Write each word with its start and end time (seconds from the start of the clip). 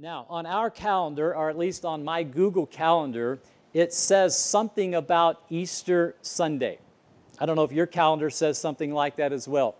Now, 0.00 0.26
on 0.30 0.46
our 0.46 0.70
calendar, 0.70 1.34
or 1.34 1.50
at 1.50 1.58
least 1.58 1.84
on 1.84 2.04
my 2.04 2.22
Google 2.22 2.66
calendar, 2.66 3.40
it 3.74 3.92
says 3.92 4.38
something 4.38 4.94
about 4.94 5.42
Easter 5.50 6.14
Sunday. 6.22 6.78
I 7.40 7.46
don't 7.46 7.56
know 7.56 7.64
if 7.64 7.72
your 7.72 7.86
calendar 7.86 8.30
says 8.30 8.58
something 8.58 8.94
like 8.94 9.16
that 9.16 9.32
as 9.32 9.48
well. 9.48 9.74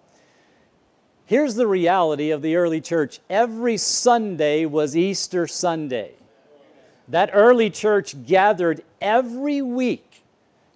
Here's 1.25 1.55
the 1.55 1.69
reality 1.69 2.33
of 2.33 2.43
the 2.43 2.57
early 2.57 2.81
church 2.81 3.21
every 3.31 3.77
Sunday 3.77 4.65
was 4.65 4.97
Easter 4.97 5.47
Sunday. 5.47 6.15
That 7.07 7.31
early 7.33 7.71
church 7.71 8.27
gathered 8.27 8.83
every 9.01 9.63
week 9.63 10.25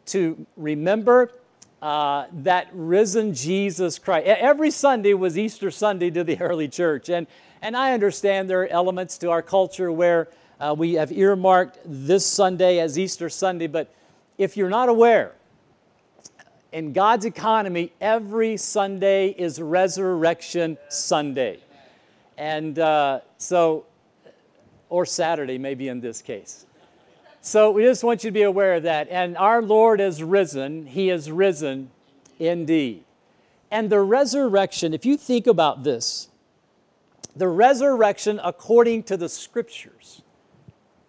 to 0.07 0.47
remember 0.57 1.33
uh, 1.81 2.27
that 2.33 2.69
risen 2.73 3.35
Jesus 3.35 3.99
Christ. 3.99 4.29
Every 4.29 4.71
Sunday 4.71 5.15
was 5.15 5.37
Easter 5.37 5.73
Sunday 5.73 6.11
to 6.11 6.23
the 6.23 6.39
early 6.41 6.69
church. 6.69 7.09
And, 7.09 7.27
and 7.63 7.77
I 7.77 7.93
understand 7.93 8.51
there 8.51 8.63
are 8.63 8.67
elements 8.67 9.17
to 9.19 9.31
our 9.31 9.41
culture 9.41 9.91
where 9.91 10.29
uh, 10.61 10.75
we 10.77 10.95
have 10.95 11.13
earmarked 11.13 11.79
this 11.85 12.27
Sunday 12.27 12.81
as 12.81 12.99
Easter 12.99 13.29
Sunday, 13.29 13.69
but 13.69 13.95
if 14.37 14.57
you're 14.57 14.69
not 14.69 14.89
aware, 14.89 15.33
in 16.73 16.93
God's 16.93 17.25
economy, 17.25 17.93
every 18.01 18.57
Sunday 18.57 19.29
is 19.29 19.61
Resurrection 19.61 20.79
Sunday. 20.89 21.61
And 22.37 22.79
uh, 22.79 23.21
so, 23.39 23.85
or 24.89 25.07
Saturday, 25.07 25.59
maybe 25.59 25.89
in 25.89 26.01
this 26.01 26.23
case. 26.23 26.67
So 27.43 27.71
we 27.71 27.83
just 27.83 28.03
want 28.03 28.25
you 28.25 28.31
to 28.31 28.35
be 28.35 28.43
aware 28.43 28.75
of 28.75 28.85
that. 28.85 29.09
And 29.11 29.37
our 29.37 29.63
Lord 29.63 30.01
is 30.01 30.23
risen. 30.23 30.87
He 30.87 31.11
is 31.11 31.31
risen 31.31 31.91
indeed. 32.39 33.05
And 33.71 33.91
the 33.91 34.01
resurrection, 34.01 34.95
if 34.95 35.05
you 35.05 35.17
think 35.17 35.47
about 35.47 35.85
this, 35.85 36.29
the 37.35 37.49
resurrection, 37.49 38.41
according 38.43 39.05
to 39.05 39.17
the 39.17 39.29
scriptures, 39.29 40.23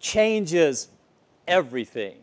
changes 0.00 0.88
everything. 1.46 2.16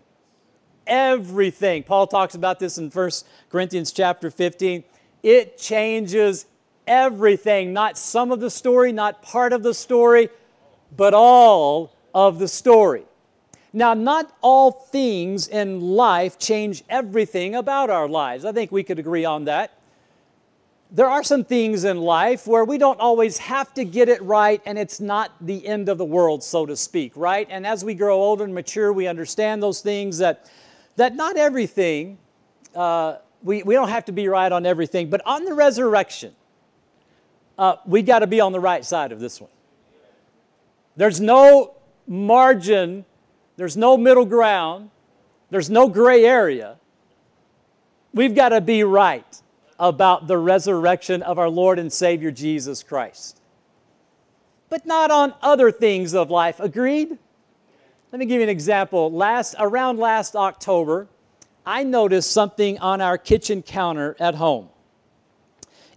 Everything. 0.87 1.83
Paul 1.83 2.07
talks 2.07 2.35
about 2.35 2.59
this 2.59 2.77
in 2.77 2.89
1 2.89 3.09
Corinthians 3.49 3.91
chapter 3.91 4.31
15. 4.31 4.83
It 5.23 5.57
changes 5.57 6.45
everything, 6.87 7.73
not 7.73 7.97
some 7.97 8.31
of 8.31 8.39
the 8.39 8.49
story, 8.49 8.91
not 8.91 9.21
part 9.21 9.53
of 9.53 9.63
the 9.63 9.73
story, 9.73 10.29
but 10.95 11.13
all 11.13 11.95
of 12.13 12.39
the 12.39 12.47
story. 12.47 13.03
Now, 13.73 13.93
not 13.93 14.35
all 14.41 14.71
things 14.71 15.47
in 15.47 15.79
life 15.79 16.37
change 16.37 16.83
everything 16.89 17.55
about 17.55 17.89
our 17.89 18.09
lives. 18.09 18.43
I 18.43 18.51
think 18.51 18.71
we 18.71 18.83
could 18.83 18.99
agree 18.99 19.23
on 19.23 19.45
that. 19.45 19.71
There 20.93 21.09
are 21.09 21.23
some 21.23 21.45
things 21.45 21.85
in 21.85 22.01
life 22.01 22.45
where 22.45 22.65
we 22.65 22.77
don't 22.77 22.99
always 22.99 23.37
have 23.37 23.73
to 23.75 23.85
get 23.85 24.09
it 24.09 24.21
right, 24.21 24.61
and 24.65 24.77
it's 24.77 24.99
not 24.99 25.31
the 25.39 25.65
end 25.65 25.87
of 25.87 25.97
the 25.97 26.05
world, 26.05 26.43
so 26.43 26.65
to 26.65 26.75
speak, 26.75 27.13
right? 27.15 27.47
And 27.49 27.65
as 27.65 27.85
we 27.85 27.93
grow 27.93 28.15
older 28.21 28.43
and 28.43 28.53
mature, 28.53 28.91
we 28.91 29.07
understand 29.07 29.63
those 29.63 29.79
things 29.79 30.17
that, 30.17 30.51
that 30.97 31.15
not 31.15 31.37
everything, 31.37 32.17
uh, 32.75 33.17
we, 33.41 33.63
we 33.63 33.73
don't 33.73 33.87
have 33.87 34.05
to 34.05 34.11
be 34.11 34.27
right 34.27 34.51
on 34.51 34.65
everything, 34.65 35.09
but 35.09 35.25
on 35.25 35.45
the 35.45 35.53
resurrection, 35.53 36.35
uh, 37.57 37.77
we 37.85 38.01
got 38.01 38.19
to 38.19 38.27
be 38.27 38.41
on 38.41 38.51
the 38.51 38.59
right 38.59 38.83
side 38.83 39.13
of 39.13 39.21
this 39.21 39.39
one. 39.39 39.51
There's 40.97 41.21
no 41.21 41.75
margin 42.05 43.05
there's 43.61 43.77
no 43.77 43.95
middle 43.95 44.25
ground, 44.25 44.89
there's 45.51 45.69
no 45.69 45.87
gray 45.87 46.25
area. 46.25 46.77
We've 48.11 48.33
got 48.33 48.49
to 48.49 48.59
be 48.59 48.83
right 48.83 49.41
about 49.81 50.27
the 50.27 50.37
resurrection 50.37 51.23
of 51.23 51.39
our 51.39 51.49
Lord 51.49 51.79
and 51.79 51.91
Savior 51.91 52.29
Jesus 52.29 52.83
Christ. 52.83 53.41
But 54.69 54.85
not 54.85 55.09
on 55.09 55.33
other 55.41 55.71
things 55.71 56.13
of 56.13 56.29
life. 56.29 56.59
Agreed? 56.59 57.17
Let 58.11 58.19
me 58.19 58.27
give 58.27 58.37
you 58.37 58.43
an 58.43 58.49
example. 58.49 59.11
Last, 59.11 59.55
around 59.57 59.97
last 59.97 60.35
October, 60.35 61.07
I 61.65 61.83
noticed 61.83 62.31
something 62.31 62.77
on 62.77 63.01
our 63.01 63.17
kitchen 63.17 63.63
counter 63.63 64.15
at 64.19 64.35
home. 64.35 64.69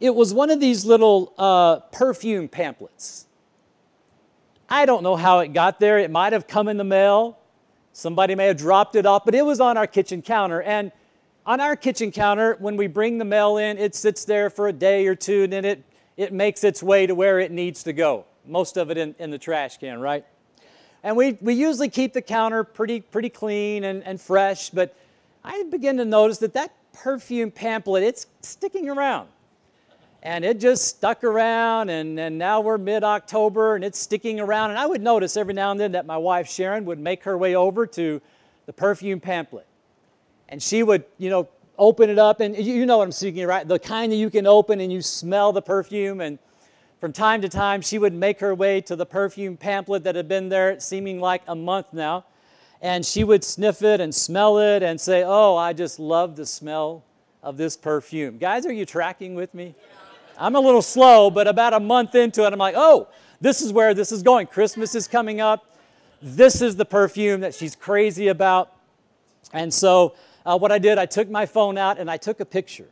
It 0.01 0.15
was 0.15 0.33
one 0.33 0.51
of 0.51 0.61
these 0.61 0.87
little 0.87 1.35
uh, 1.37 1.81
perfume 1.93 2.49
pamphlets. 2.49 3.27
I 4.69 4.87
don't 4.87 5.03
know 5.03 5.15
how 5.15 5.41
it 5.41 5.53
got 5.53 5.79
there. 5.79 5.99
It 5.99 6.11
might 6.11 6.33
have 6.33 6.47
come 6.47 6.69
in 6.69 6.79
the 6.79 6.85
mail. 6.85 7.39
Somebody 7.93 8.35
may 8.35 8.47
have 8.47 8.57
dropped 8.57 8.97
it 8.97 9.05
off, 9.05 9.27
but 9.27 9.35
it 9.35 9.45
was 9.45 9.61
on 9.61 9.77
our 9.77 9.87
kitchen 9.87 10.23
counter. 10.23 10.63
And 10.63 10.91
on 11.47 11.61
our 11.61 11.77
kitchen 11.77 12.11
counter, 12.11 12.57
when 12.59 12.77
we 12.77 12.87
bring 12.87 13.19
the 13.19 13.25
mail 13.25 13.57
in, 13.59 13.79
it 13.79 13.95
sits 13.95 14.25
there 14.25 14.51
for 14.51 14.69
a 14.69 14.73
day 14.73 15.07
or 15.07 15.15
two, 15.15 15.45
and 15.45 15.53
then 15.53 15.65
it, 15.65 15.85
it 16.17 16.33
makes 16.33 16.65
its 16.65 16.83
way 16.83 17.07
to 17.07 17.15
where 17.15 17.39
it 17.39 17.51
needs 17.51 17.83
to 17.85 17.93
go. 17.93 18.25
Most 18.47 18.77
of 18.77 18.91
it 18.91 18.99
in, 18.99 19.15
in 19.19 19.31
the 19.31 19.39
trash 19.39 19.79
can, 19.79 20.01
right? 20.01 20.25
And 21.03 21.17
we, 21.17 21.37
we 21.41 21.55
usually 21.55 21.91
keep 21.91 22.15
the 22.15 22.23
counter 22.23 22.65
pretty, 22.65 23.01
pretty 23.01 23.29
clean 23.29 23.85
and, 23.85 24.03
and 24.05 24.21
fresh, 24.21 24.71
but 24.71 24.97
I 25.45 25.65
begin 25.71 25.99
to 25.99 26.05
notice 26.05 26.39
that 26.39 26.55
that 26.55 26.73
perfume 26.95 27.51
pamphlet, 27.51 28.03
it's 28.03 28.27
sticking 28.41 28.89
around 28.89 29.29
and 30.25 30.43
it 30.43 30.59
just 30.59 30.87
stuck 30.87 31.23
around 31.23 31.91
and, 31.91 32.19
and 32.19 32.39
now 32.39 32.61
we're 32.61 32.79
mid-october 32.79 33.75
and 33.77 33.85
it's 33.85 33.99
sticking 33.99 34.41
around 34.41 34.71
and 34.71 34.79
i 34.79 34.87
would 34.87 35.03
notice 35.03 35.37
every 35.37 35.53
now 35.53 35.71
and 35.71 35.79
then 35.79 35.93
that 35.93 36.07
my 36.07 36.17
wife 36.17 36.49
sharon 36.49 36.85
would 36.87 36.99
make 36.99 37.25
her 37.25 37.37
way 37.37 37.55
over 37.55 37.87
to 37.87 38.21
the 38.67 38.73
perfume 38.73 39.21
pamphlet 39.21 39.67
and 40.55 40.63
she 40.63 40.85
would 40.85 41.03
you 41.19 41.29
know 41.29 41.49
open 41.79 42.09
it 42.09 42.17
up 42.17 42.39
and 42.39 42.57
you 42.57 42.87
know 42.87 42.99
what 42.99 43.03
i'm 43.03 43.11
speaking 43.11 43.45
right 43.45 43.67
the 43.67 43.77
kind 43.77 44.13
that 44.13 44.17
you 44.17 44.31
can 44.31 44.47
open 44.47 44.79
and 44.79 44.93
you 44.93 45.03
smell 45.03 45.53
the 45.53 45.61
perfume 45.61 46.21
and 46.21 46.39
from 47.01 47.13
time 47.13 47.43
to 47.43 47.49
time 47.49 47.81
she 47.81 47.99
would 47.99 48.15
make 48.15 48.39
her 48.39 48.55
way 48.55 48.81
to 48.81 48.95
the 48.95 49.05
perfume 49.05 49.57
pamphlet 49.57 50.05
that 50.05 50.15
had 50.15 50.29
been 50.29 50.49
there 50.49 50.79
seeming 50.79 51.19
like 51.19 51.43
a 51.49 51.57
month 51.57 51.87
now 51.93 52.25
and 52.81 53.05
she 53.05 53.25
would 53.25 53.43
sniff 53.43 53.83
it 53.83 54.01
and 54.01 54.15
smell 54.15 54.59
it 54.59 54.81
and 54.81 55.01
say 55.01 55.25
oh 55.27 55.57
i 55.57 55.73
just 55.73 55.99
love 55.99 56.37
the 56.37 56.47
smell 56.47 57.03
of 57.43 57.57
this 57.57 57.77
perfume 57.77 58.39
guys 58.39 58.65
are 58.65 58.73
you 58.73 58.87
tracking 58.87 59.35
with 59.35 59.53
me 59.55 59.75
I'm 60.37 60.57
a 60.57 60.61
little 60.61 60.83
slow, 60.83 61.31
but 61.31 61.47
about 61.47 61.75
a 61.75 61.79
month 61.79 62.17
into 62.17 62.45
it, 62.45 62.53
I'm 62.53 62.59
like, 62.59 62.75
oh, 62.77 63.07
this 63.41 63.63
is 63.63 63.73
where 63.73 63.95
this 63.95 64.11
is 64.11 64.25
going. 64.25 64.49
Christmas 64.49 64.97
is 64.97 65.07
coming 65.07 65.41
up. 65.41 65.77
This 66.21 66.61
is 66.61 66.75
the 66.75 66.85
perfume 66.85 67.43
that 67.43 67.55
she's 67.55 67.77
crazy 67.77 68.27
about. 68.27 68.75
And 69.53 69.73
so, 69.73 70.15
uh, 70.45 70.59
what 70.59 70.73
I 70.73 70.79
did, 70.79 70.99
I 70.99 71.07
took 71.07 71.31
my 71.31 71.47
phone 71.47 71.79
out 71.79 71.99
and 71.99 72.11
I 72.11 72.17
took 72.17 72.41
a 72.41 72.45
picture 72.45 72.89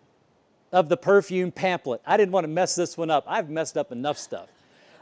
of 0.72 0.88
the 0.88 0.96
perfume 0.96 1.52
pamphlet. 1.52 2.00
I 2.06 2.16
didn't 2.16 2.32
want 2.32 2.44
to 2.44 2.48
mess 2.48 2.74
this 2.74 2.96
one 2.96 3.10
up. 3.10 3.24
I've 3.26 3.50
messed 3.50 3.76
up 3.76 3.92
enough 3.92 4.18
stuff. 4.18 4.48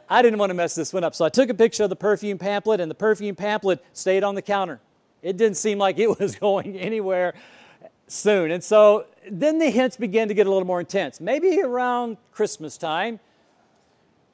I 0.09 0.23
didn't 0.23 0.41
want 0.41 0.51
to 0.51 0.55
mess 0.55 0.75
this 0.75 0.93
one 0.93 1.05
up. 1.05 1.15
So 1.15 1.25
I 1.25 1.29
took 1.29 1.49
a 1.49 1.55
picture 1.55 1.85
of 1.85 1.91
the 1.91 1.97
perfume 1.97 2.37
pamphlet, 2.39 2.81
and 2.81 2.91
the 2.91 2.97
perfume 2.97 3.37
pamphlet 3.37 3.85
stayed 3.93 4.25
on 4.25 4.35
the 4.35 4.43
counter. 4.43 4.81
It 5.23 5.37
didn't 5.37 5.57
seem 5.57 5.79
like 5.79 5.99
it 5.99 6.19
was 6.21 6.35
going 6.35 6.77
anywhere 6.77 7.35
soon. 8.09 8.51
And 8.51 8.63
so 8.63 9.07
then 9.31 9.59
the 9.59 9.71
hints 9.71 9.97
began 9.97 10.27
to 10.29 10.35
get 10.35 10.49
a 10.49 10.51
little 10.51 10.67
more 10.67 10.81
intense. 10.81 11.21
Maybe 11.21 11.61
around 11.61 12.17
Christmas 12.33 12.77
time, 12.77 13.21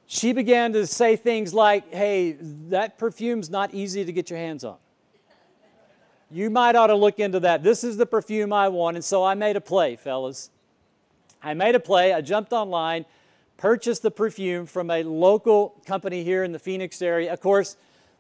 she 0.07 0.33
began 0.33 0.73
to 0.73 0.87
say 0.87 1.17
things 1.17 1.53
like, 1.53 1.93
hey, 1.93 2.37
that 2.69 2.97
perfume's 2.97 3.51
not 3.51 3.75
easy 3.75 4.05
to 4.05 4.13
get 4.13 4.31
your 4.31 4.39
hands 4.39 4.65
on. 4.65 4.77
You 6.31 6.51
might 6.51 6.75
ought 6.75 6.89
to 6.89 6.95
look 6.95 7.21
into 7.21 7.41
that. 7.41 7.63
This 7.63 7.85
is 7.85 7.97
the 7.97 8.07
perfume 8.07 8.53
I 8.53 8.69
want. 8.69 8.97
And 8.97 9.05
so 9.05 9.25
I 9.25 9.35
made 9.35 9.57
a 9.57 9.61
play, 9.61 9.97
fellas. 9.97 10.51
I 11.43 11.55
made 11.55 11.75
a 11.75 11.81
play. 11.81 12.13
I 12.13 12.21
jumped 12.21 12.53
online, 12.53 13.05
purchased 13.57 14.03
the 14.03 14.11
perfume 14.11 14.67
from 14.67 14.91
a 14.91 15.05
local 15.05 15.81
company 15.87 16.25
here 16.25 16.43
in 16.43 16.53
the 16.53 16.59
Phoenix 16.59 17.01
area. 17.01 17.33
Of 17.33 17.41
course, 17.41 17.77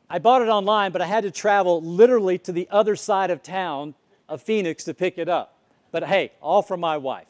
I 0.09 0.21
bought 0.21 0.43
it 0.43 0.49
online, 0.49 0.93
but 0.93 1.03
I 1.03 1.07
had 1.07 1.25
to 1.25 1.33
travel 1.33 1.83
literally 1.83 2.39
to 2.39 2.53
the 2.53 2.69
other 2.71 2.95
side 2.95 3.31
of 3.31 3.43
town 3.43 3.95
of 4.29 4.41
Phoenix 4.41 4.85
to 4.85 4.95
pick 4.95 5.19
it 5.19 5.29
up. 5.29 5.57
But 5.91 6.05
hey, 6.05 6.33
all 6.41 6.63
from 6.63 6.81
my 6.81 6.97
wife. 6.97 7.27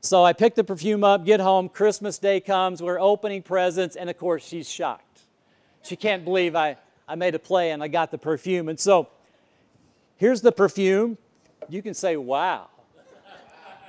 So 0.00 0.24
I 0.24 0.32
pick 0.32 0.54
the 0.54 0.62
perfume 0.62 1.02
up, 1.02 1.24
get 1.24 1.40
home, 1.40 1.68
Christmas 1.68 2.18
Day 2.18 2.38
comes, 2.38 2.80
we're 2.80 3.00
opening 3.00 3.42
presents, 3.42 3.96
and 3.96 4.08
of 4.08 4.16
course 4.16 4.46
she's 4.46 4.70
shocked. 4.70 5.22
She 5.82 5.96
can't 5.96 6.24
believe 6.24 6.54
I, 6.54 6.76
I 7.08 7.16
made 7.16 7.34
a 7.34 7.38
play 7.40 7.72
and 7.72 7.82
I 7.82 7.88
got 7.88 8.12
the 8.12 8.18
perfume. 8.18 8.68
And 8.68 8.78
so 8.78 9.08
here's 10.18 10.42
the 10.42 10.52
perfume. 10.52 11.16
You 11.68 11.82
can 11.82 11.94
say, 11.94 12.16
wow. 12.16 12.68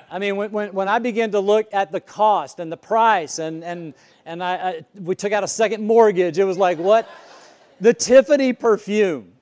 I 0.10 0.18
mean, 0.18 0.38
when, 0.38 0.52
when, 0.52 0.74
when 0.74 0.88
I 0.88 0.98
begin 0.98 1.31
to 1.34 1.40
look 1.40 1.68
at 1.72 1.92
the 1.92 2.00
cost 2.00 2.60
and 2.60 2.72
the 2.72 2.78
price, 2.78 3.38
and, 3.38 3.64
and, 3.64 3.94
and 4.26 4.44
I, 4.44 4.54
I, 4.54 4.86
we 4.96 5.14
took 5.14 5.34
out 5.34 5.44
a 5.44 5.48
second 5.48 5.86
mortgage, 5.86 6.40
it 6.40 6.46
was 6.46 6.58
like, 6.58 6.80
what? 6.80 7.08
the 7.81 7.94
Tiffany 7.94 8.54
perfume. 8.54 9.34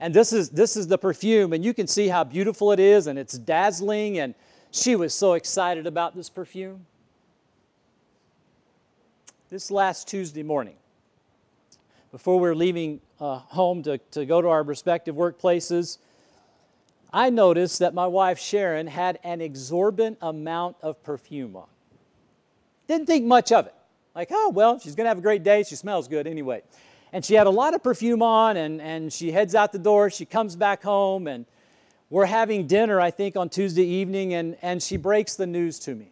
And 0.00 0.14
this 0.14 0.32
is, 0.32 0.50
this 0.50 0.76
is 0.76 0.86
the 0.86 0.98
perfume, 0.98 1.52
and 1.52 1.64
you 1.64 1.74
can 1.74 1.86
see 1.86 2.08
how 2.08 2.22
beautiful 2.22 2.70
it 2.72 2.78
is, 2.78 3.08
and 3.08 3.18
it's 3.18 3.36
dazzling. 3.36 4.18
And 4.18 4.34
she 4.70 4.94
was 4.94 5.12
so 5.12 5.34
excited 5.34 5.86
about 5.86 6.14
this 6.14 6.30
perfume. 6.30 6.86
This 9.50 9.70
last 9.70 10.06
Tuesday 10.06 10.42
morning, 10.42 10.76
before 12.12 12.36
we 12.36 12.48
were 12.48 12.54
leaving 12.54 13.00
uh, 13.18 13.38
home 13.38 13.82
to, 13.84 13.98
to 14.12 14.24
go 14.24 14.40
to 14.40 14.48
our 14.48 14.62
respective 14.62 15.16
workplaces, 15.16 15.98
I 17.12 17.30
noticed 17.30 17.78
that 17.78 17.94
my 17.94 18.06
wife 18.06 18.38
Sharon 18.38 18.86
had 18.86 19.18
an 19.24 19.40
exorbitant 19.40 20.18
amount 20.20 20.76
of 20.82 21.02
perfume 21.02 21.56
on. 21.56 21.66
Didn't 22.86 23.06
think 23.06 23.24
much 23.24 23.52
of 23.52 23.66
it. 23.66 23.74
Like, 24.14 24.28
oh, 24.30 24.50
well, 24.50 24.78
she's 24.78 24.94
going 24.94 25.04
to 25.04 25.08
have 25.08 25.18
a 25.18 25.22
great 25.22 25.42
day. 25.42 25.62
She 25.62 25.74
smells 25.74 26.08
good 26.08 26.26
anyway. 26.26 26.62
And 27.12 27.24
she 27.24 27.34
had 27.34 27.46
a 27.46 27.50
lot 27.50 27.74
of 27.74 27.82
perfume 27.82 28.22
on, 28.22 28.56
and, 28.56 28.80
and 28.80 29.12
she 29.12 29.30
heads 29.30 29.54
out 29.54 29.72
the 29.72 29.78
door. 29.78 30.10
She 30.10 30.24
comes 30.24 30.56
back 30.56 30.82
home, 30.82 31.26
and 31.26 31.46
we're 32.10 32.26
having 32.26 32.66
dinner, 32.66 33.00
I 33.00 33.10
think, 33.10 33.36
on 33.36 33.48
Tuesday 33.48 33.84
evening, 33.84 34.34
and, 34.34 34.56
and 34.60 34.82
she 34.82 34.96
breaks 34.96 35.36
the 35.36 35.46
news 35.46 35.78
to 35.80 35.94
me. 35.94 36.10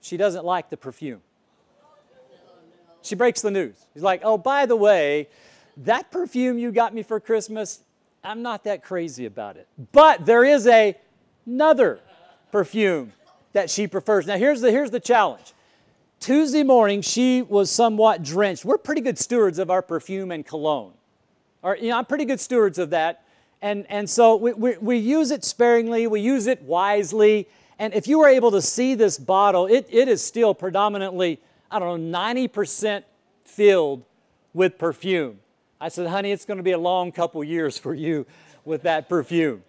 She 0.00 0.16
doesn't 0.16 0.44
like 0.44 0.70
the 0.70 0.76
perfume. 0.76 1.20
She 3.02 3.14
breaks 3.14 3.42
the 3.42 3.50
news. 3.50 3.74
She's 3.92 4.02
like, 4.02 4.20
oh, 4.24 4.38
by 4.38 4.66
the 4.66 4.76
way, 4.76 5.28
that 5.78 6.10
perfume 6.10 6.58
you 6.58 6.72
got 6.72 6.94
me 6.94 7.02
for 7.02 7.20
Christmas, 7.20 7.80
I'm 8.28 8.42
not 8.42 8.64
that 8.64 8.84
crazy 8.84 9.24
about 9.24 9.56
it. 9.56 9.66
But 9.92 10.26
there 10.26 10.44
is 10.44 10.66
a, 10.66 10.94
another 11.46 12.00
perfume 12.52 13.14
that 13.54 13.70
she 13.70 13.86
prefers. 13.86 14.26
Now, 14.26 14.36
here's 14.36 14.60
the, 14.60 14.70
here's 14.70 14.90
the 14.90 15.00
challenge. 15.00 15.54
Tuesday 16.20 16.62
morning, 16.62 17.00
she 17.00 17.40
was 17.40 17.70
somewhat 17.70 18.22
drenched. 18.22 18.66
We're 18.66 18.76
pretty 18.76 19.00
good 19.00 19.18
stewards 19.18 19.58
of 19.58 19.70
our 19.70 19.80
perfume 19.80 20.30
and 20.30 20.44
cologne. 20.44 20.92
Or, 21.62 21.76
you 21.76 21.88
know, 21.88 21.96
I'm 21.96 22.04
pretty 22.04 22.26
good 22.26 22.38
stewards 22.38 22.78
of 22.78 22.90
that. 22.90 23.24
And, 23.62 23.86
and 23.88 24.08
so 24.08 24.36
we, 24.36 24.52
we, 24.52 24.76
we 24.76 24.96
use 24.98 25.30
it 25.30 25.42
sparingly, 25.42 26.06
we 26.06 26.20
use 26.20 26.46
it 26.46 26.60
wisely. 26.62 27.48
And 27.78 27.94
if 27.94 28.06
you 28.06 28.18
were 28.18 28.28
able 28.28 28.50
to 28.50 28.60
see 28.60 28.94
this 28.94 29.18
bottle, 29.18 29.66
it, 29.66 29.86
it 29.88 30.06
is 30.06 30.22
still 30.22 30.54
predominantly, 30.54 31.40
I 31.70 31.78
don't 31.78 32.10
know, 32.10 32.18
90% 32.18 33.04
filled 33.44 34.04
with 34.52 34.76
perfume. 34.76 35.40
I 35.80 35.88
said, 35.88 36.06
honey, 36.08 36.32
it's 36.32 36.44
going 36.44 36.56
to 36.56 36.62
be 36.62 36.72
a 36.72 36.78
long 36.78 37.12
couple 37.12 37.42
years 37.44 37.78
for 37.78 37.94
you 37.94 38.26
with 38.64 38.82
that 38.82 39.08
perfume. 39.08 39.62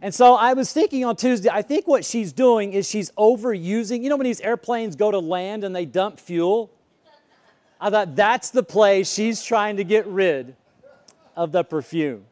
And 0.00 0.14
so 0.14 0.34
I 0.34 0.52
was 0.52 0.72
thinking 0.72 1.04
on 1.04 1.16
Tuesday, 1.16 1.48
I 1.50 1.62
think 1.62 1.88
what 1.88 2.04
she's 2.04 2.32
doing 2.32 2.72
is 2.72 2.88
she's 2.88 3.10
overusing. 3.12 4.02
You 4.02 4.10
know, 4.10 4.16
when 4.16 4.26
these 4.26 4.40
airplanes 4.40 4.94
go 4.94 5.10
to 5.10 5.18
land 5.18 5.64
and 5.64 5.74
they 5.74 5.84
dump 5.84 6.20
fuel? 6.20 6.70
I 7.80 7.90
thought 7.90 8.14
that's 8.14 8.50
the 8.50 8.62
place 8.62 9.12
she's 9.12 9.42
trying 9.42 9.76
to 9.78 9.84
get 9.84 10.06
rid 10.06 10.54
of 11.34 11.52
the 11.52 11.64
perfume. 11.64 12.24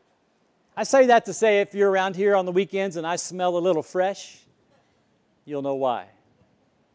I 0.77 0.85
say 0.85 1.07
that 1.07 1.25
to 1.25 1.33
say 1.33 1.61
if 1.61 1.75
you're 1.75 1.91
around 1.91 2.17
here 2.17 2.37
on 2.37 2.45
the 2.45 2.53
weekends 2.53 2.97
and 2.97 3.07
I 3.07 3.17
smell 3.17 3.57
a 3.57 3.61
little 3.61 3.83
fresh, 3.83 4.39
you'll 5.45 5.63
know 5.63 5.77
why. 5.77 6.07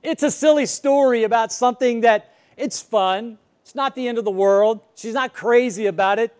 It's 0.04 0.24
a 0.24 0.32
silly 0.32 0.66
story 0.66 1.24
about 1.24 1.52
something 1.52 2.02
that 2.02 2.34
it's 2.58 2.82
fun. 2.82 3.38
It's 3.64 3.76
not 3.76 3.96
the 3.96 4.08
end 4.08 4.18
of 4.18 4.26
the 4.26 4.32
world. 4.32 4.82
She's 4.96 5.14
not 5.14 5.34
crazy 5.34 5.86
about 5.86 6.20
it. 6.20 6.36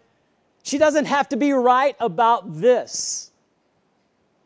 She 0.64 0.78
doesn't 0.78 1.06
have 1.06 1.30
to 1.30 1.38
be 1.38 1.54
right 1.54 1.96
about 2.00 2.60
this. 2.60 3.32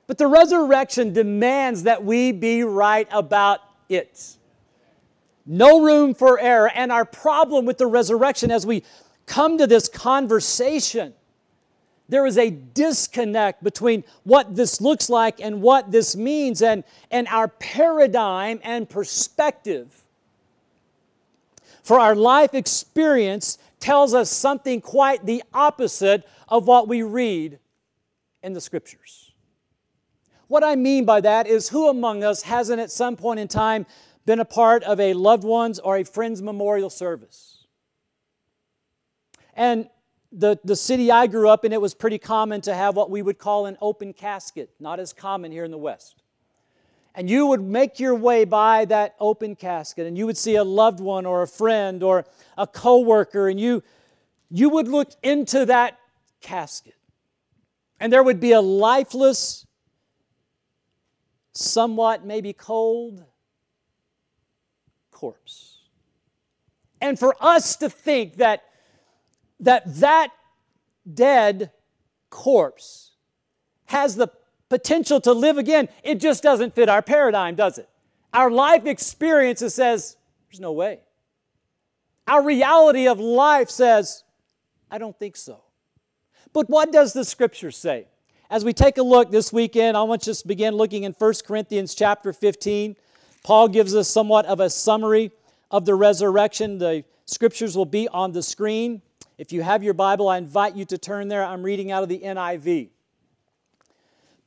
But 0.07 0.17
the 0.17 0.27
resurrection 0.27 1.13
demands 1.13 1.83
that 1.83 2.03
we 2.03 2.31
be 2.31 2.63
right 2.63 3.07
about 3.11 3.59
it. 3.89 4.37
No 5.45 5.83
room 5.83 6.13
for 6.13 6.39
error. 6.39 6.69
And 6.73 6.91
our 6.91 7.05
problem 7.05 7.65
with 7.65 7.77
the 7.77 7.87
resurrection 7.87 8.51
as 8.51 8.65
we 8.65 8.83
come 9.25 9.57
to 9.57 9.67
this 9.67 9.87
conversation, 9.87 11.13
there 12.07 12.25
is 12.25 12.37
a 12.37 12.51
disconnect 12.51 13.63
between 13.63 14.03
what 14.23 14.55
this 14.55 14.79
looks 14.79 15.09
like 15.09 15.41
and 15.41 15.61
what 15.61 15.91
this 15.91 16.15
means, 16.15 16.61
and, 16.61 16.83
and 17.09 17.27
our 17.29 17.47
paradigm 17.47 18.59
and 18.63 18.87
perspective. 18.87 20.04
For 21.85 21.99
our 21.99 22.15
life 22.15 22.55
experience 22.55 23.59
tells 23.79 24.15
us 24.15 24.31
something 24.31 24.81
quite 24.81 25.23
the 25.23 25.43
opposite 25.53 26.27
of 26.49 26.65
what 26.65 26.87
we 26.87 27.03
read 27.03 27.59
in 28.41 28.53
the 28.53 28.59
scriptures. 28.59 29.31
What 30.47 30.63
I 30.63 30.77
mean 30.77 31.05
by 31.05 31.21
that 31.21 31.45
is 31.45 31.69
who 31.69 31.87
among 31.87 32.23
us 32.23 32.41
hasn't 32.41 32.81
at 32.81 32.89
some 32.89 33.15
point 33.15 33.39
in 33.39 33.47
time 33.47 33.85
been 34.25 34.39
a 34.39 34.45
part 34.45 34.81
of 34.81 34.99
a 34.99 35.13
loved 35.13 35.43
one's 35.43 35.77
or 35.77 35.97
a 35.97 36.03
friend's 36.03 36.41
memorial 36.41 36.89
service? 36.89 37.67
And 39.53 39.87
the, 40.31 40.57
the 40.63 40.75
city 40.75 41.11
I 41.11 41.27
grew 41.27 41.49
up 41.49 41.65
in, 41.65 41.71
it 41.71 41.81
was 41.81 41.93
pretty 41.93 42.17
common 42.17 42.61
to 42.61 42.73
have 42.73 42.95
what 42.95 43.11
we 43.11 43.21
would 43.21 43.37
call 43.37 43.67
an 43.67 43.77
open 43.79 44.11
casket, 44.11 44.71
not 44.79 44.99
as 44.99 45.13
common 45.13 45.51
here 45.51 45.63
in 45.63 45.69
the 45.69 45.77
West. 45.77 46.23
And 47.15 47.29
you 47.29 47.47
would 47.47 47.61
make 47.61 47.99
your 47.99 48.13
way 48.13 48.43
by 48.43 48.85
that 48.85 49.15
open 49.19 49.55
casket 49.55 50.05
and 50.05 50.17
you 50.17 50.25
would 50.25 50.37
see 50.37 50.55
a 50.55 50.63
loved 50.63 50.99
one 50.99 51.25
or 51.25 51.43
a 51.43 51.47
friend 51.47 52.03
or 52.03 52.25
a 52.57 52.67
coworker 52.67 53.47
and 53.47 53.57
you, 53.59 53.83
you 54.51 54.69
would 54.69 54.89
look 54.89 55.11
into 55.23 55.65
that 55.65 55.97
casket. 56.41 56.95
And 57.99 58.11
there 58.11 58.21
would 58.21 58.41
be 58.41 58.51
a 58.51 58.59
lifeless 58.59 59.65
somewhat 61.53 62.25
maybe 62.25 62.51
cold 62.51 63.23
corpse. 65.11 65.77
And 66.99 67.17
for 67.17 67.35
us 67.39 67.77
to 67.77 67.89
think 67.89 68.35
that 68.37 68.63
that, 69.61 69.83
that 69.99 70.31
dead 71.11 71.71
corpse 72.29 73.11
has 73.85 74.15
the 74.15 74.27
potential 74.69 75.19
to 75.21 75.33
live 75.33 75.57
again, 75.57 75.89
it 76.03 76.19
just 76.19 76.43
doesn't 76.43 76.75
fit 76.75 76.89
our 76.89 77.01
paradigm, 77.01 77.55
does 77.55 77.77
it? 77.77 77.89
Our 78.33 78.51
life 78.51 78.85
experience 78.85 79.59
says, 79.73 80.17
there's 80.49 80.59
no 80.59 80.71
way. 80.71 80.99
Our 82.27 82.43
reality 82.43 83.07
of 83.07 83.19
life 83.19 83.69
says, 83.69 84.23
I 84.89 84.97
don't 84.97 85.17
think 85.17 85.37
so. 85.37 85.63
But 86.53 86.69
what 86.69 86.91
does 86.91 87.13
the 87.13 87.23
scripture 87.23 87.71
say? 87.71 88.07
As 88.49 88.63
we 88.63 88.73
take 88.73 88.97
a 88.97 89.03
look 89.03 89.31
this 89.31 89.51
weekend, 89.51 89.97
I 89.97 90.03
want 90.03 90.21
to 90.21 90.25
just 90.25 90.47
begin 90.47 90.75
looking 90.75 91.03
in 91.03 91.13
1 91.13 91.33
Corinthians 91.45 91.95
chapter 91.95 92.31
15. 92.31 92.95
Paul 93.43 93.67
gives 93.67 93.95
us 93.95 94.07
somewhat 94.07 94.45
of 94.45 94.59
a 94.59 94.69
summary 94.69 95.31
of 95.71 95.85
the 95.85 95.95
resurrection. 95.95 96.77
The 96.77 97.03
scriptures 97.25 97.75
will 97.75 97.85
be 97.85 98.07
on 98.07 98.31
the 98.31 98.43
screen. 98.43 99.01
If 99.37 99.51
you 99.51 99.63
have 99.63 99.83
your 99.83 99.93
Bible, 99.93 100.29
I 100.29 100.37
invite 100.37 100.75
you 100.75 100.85
to 100.85 100.97
turn 100.97 101.27
there. 101.27 101.43
I'm 101.43 101.63
reading 101.63 101.91
out 101.91 102.03
of 102.03 102.09
the 102.09 102.19
NIV. 102.19 102.89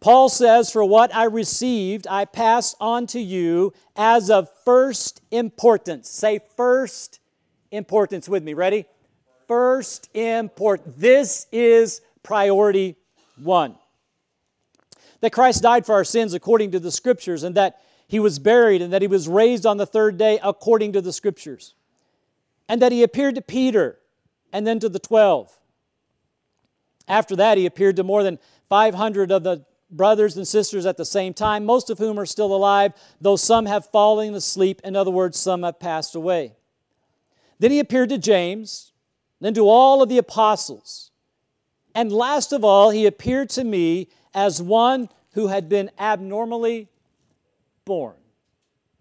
Paul 0.00 0.28
says, 0.28 0.70
For 0.70 0.84
what 0.84 1.14
I 1.14 1.24
received, 1.24 2.06
I 2.08 2.24
pass 2.24 2.74
on 2.80 3.06
to 3.08 3.20
you 3.20 3.72
as 3.96 4.30
of 4.30 4.48
first 4.64 5.20
importance. 5.30 6.08
Say 6.08 6.40
first 6.56 7.20
importance 7.70 8.28
with 8.28 8.42
me. 8.42 8.54
Ready? 8.54 8.86
First 9.46 10.08
import. 10.14 10.82
This 10.86 11.46
is 11.50 12.00
priority 12.22 12.96
one 13.42 13.76
that 15.20 15.32
Christ 15.32 15.62
died 15.62 15.84
for 15.84 15.94
our 15.94 16.04
sins 16.04 16.34
according 16.34 16.72
to 16.72 16.80
the 16.80 16.92
Scriptures, 16.92 17.42
and 17.42 17.54
that 17.56 17.80
he 18.06 18.20
was 18.20 18.38
buried, 18.38 18.82
and 18.82 18.92
that 18.92 19.02
he 19.02 19.08
was 19.08 19.28
raised 19.28 19.66
on 19.66 19.76
the 19.76 19.86
third 19.86 20.16
day 20.16 20.38
according 20.42 20.92
to 20.92 21.00
the 21.00 21.12
Scriptures, 21.12 21.74
and 22.68 22.80
that 22.82 22.92
he 22.92 23.02
appeared 23.02 23.34
to 23.34 23.42
Peter 23.42 23.98
and 24.52 24.66
then 24.66 24.78
to 24.78 24.88
the 24.88 24.98
twelve. 24.98 25.56
After 27.06 27.36
that, 27.36 27.58
he 27.58 27.66
appeared 27.66 27.96
to 27.96 28.04
more 28.04 28.22
than 28.22 28.38
500 28.68 29.32
of 29.32 29.42
the 29.42 29.64
brothers 29.90 30.36
and 30.36 30.46
sisters 30.46 30.86
at 30.86 30.96
the 30.96 31.04
same 31.04 31.34
time, 31.34 31.64
most 31.64 31.90
of 31.90 31.98
whom 31.98 32.18
are 32.18 32.26
still 32.26 32.54
alive, 32.54 32.92
though 33.20 33.36
some 33.36 33.66
have 33.66 33.86
fallen 33.86 34.34
asleep. 34.34 34.80
In 34.84 34.96
other 34.96 35.10
words, 35.10 35.38
some 35.38 35.62
have 35.62 35.80
passed 35.80 36.14
away. 36.14 36.54
Then 37.58 37.70
he 37.70 37.80
appeared 37.80 38.10
to 38.10 38.18
James, 38.18 38.92
then 39.40 39.54
to 39.54 39.68
all 39.68 40.02
of 40.02 40.08
the 40.08 40.18
apostles. 40.18 41.10
And 41.94 42.12
last 42.12 42.52
of 42.52 42.64
all, 42.64 42.90
he 42.90 43.06
appeared 43.06 43.50
to 43.50 43.64
me 43.64 44.08
as 44.34 44.62
one 44.62 45.08
who 45.32 45.48
had 45.48 45.68
been 45.68 45.90
abnormally 45.98 46.88
born. 47.84 48.16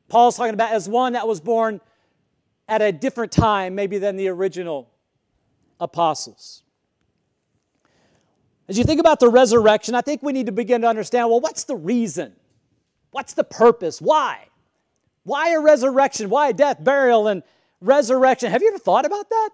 Paul's 0.07 0.37
talking 0.37 0.53
about 0.53 0.71
as 0.71 0.87
one 0.87 1.13
that 1.13 1.27
was 1.27 1.41
born 1.41 1.81
at 2.67 2.81
a 2.81 2.91
different 2.91 3.31
time, 3.31 3.75
maybe 3.75 3.97
than 3.97 4.15
the 4.15 4.29
original 4.29 4.89
apostles. 5.79 6.63
As 8.69 8.77
you 8.77 8.83
think 8.83 8.99
about 8.99 9.19
the 9.19 9.29
resurrection, 9.29 9.95
I 9.95 10.01
think 10.01 10.21
we 10.21 10.33
need 10.33 10.47
to 10.47 10.51
begin 10.51 10.81
to 10.81 10.87
understand 10.87 11.29
well, 11.29 11.39
what's 11.39 11.63
the 11.63 11.75
reason? 11.75 12.33
What's 13.11 13.33
the 13.33 13.43
purpose? 13.43 14.01
Why? 14.01 14.47
Why 15.23 15.53
a 15.53 15.59
resurrection? 15.59 16.29
Why 16.29 16.51
death, 16.51 16.83
burial, 16.83 17.27
and 17.27 17.43
resurrection? 17.81 18.51
Have 18.51 18.61
you 18.61 18.69
ever 18.69 18.79
thought 18.79 19.05
about 19.05 19.29
that? 19.29 19.49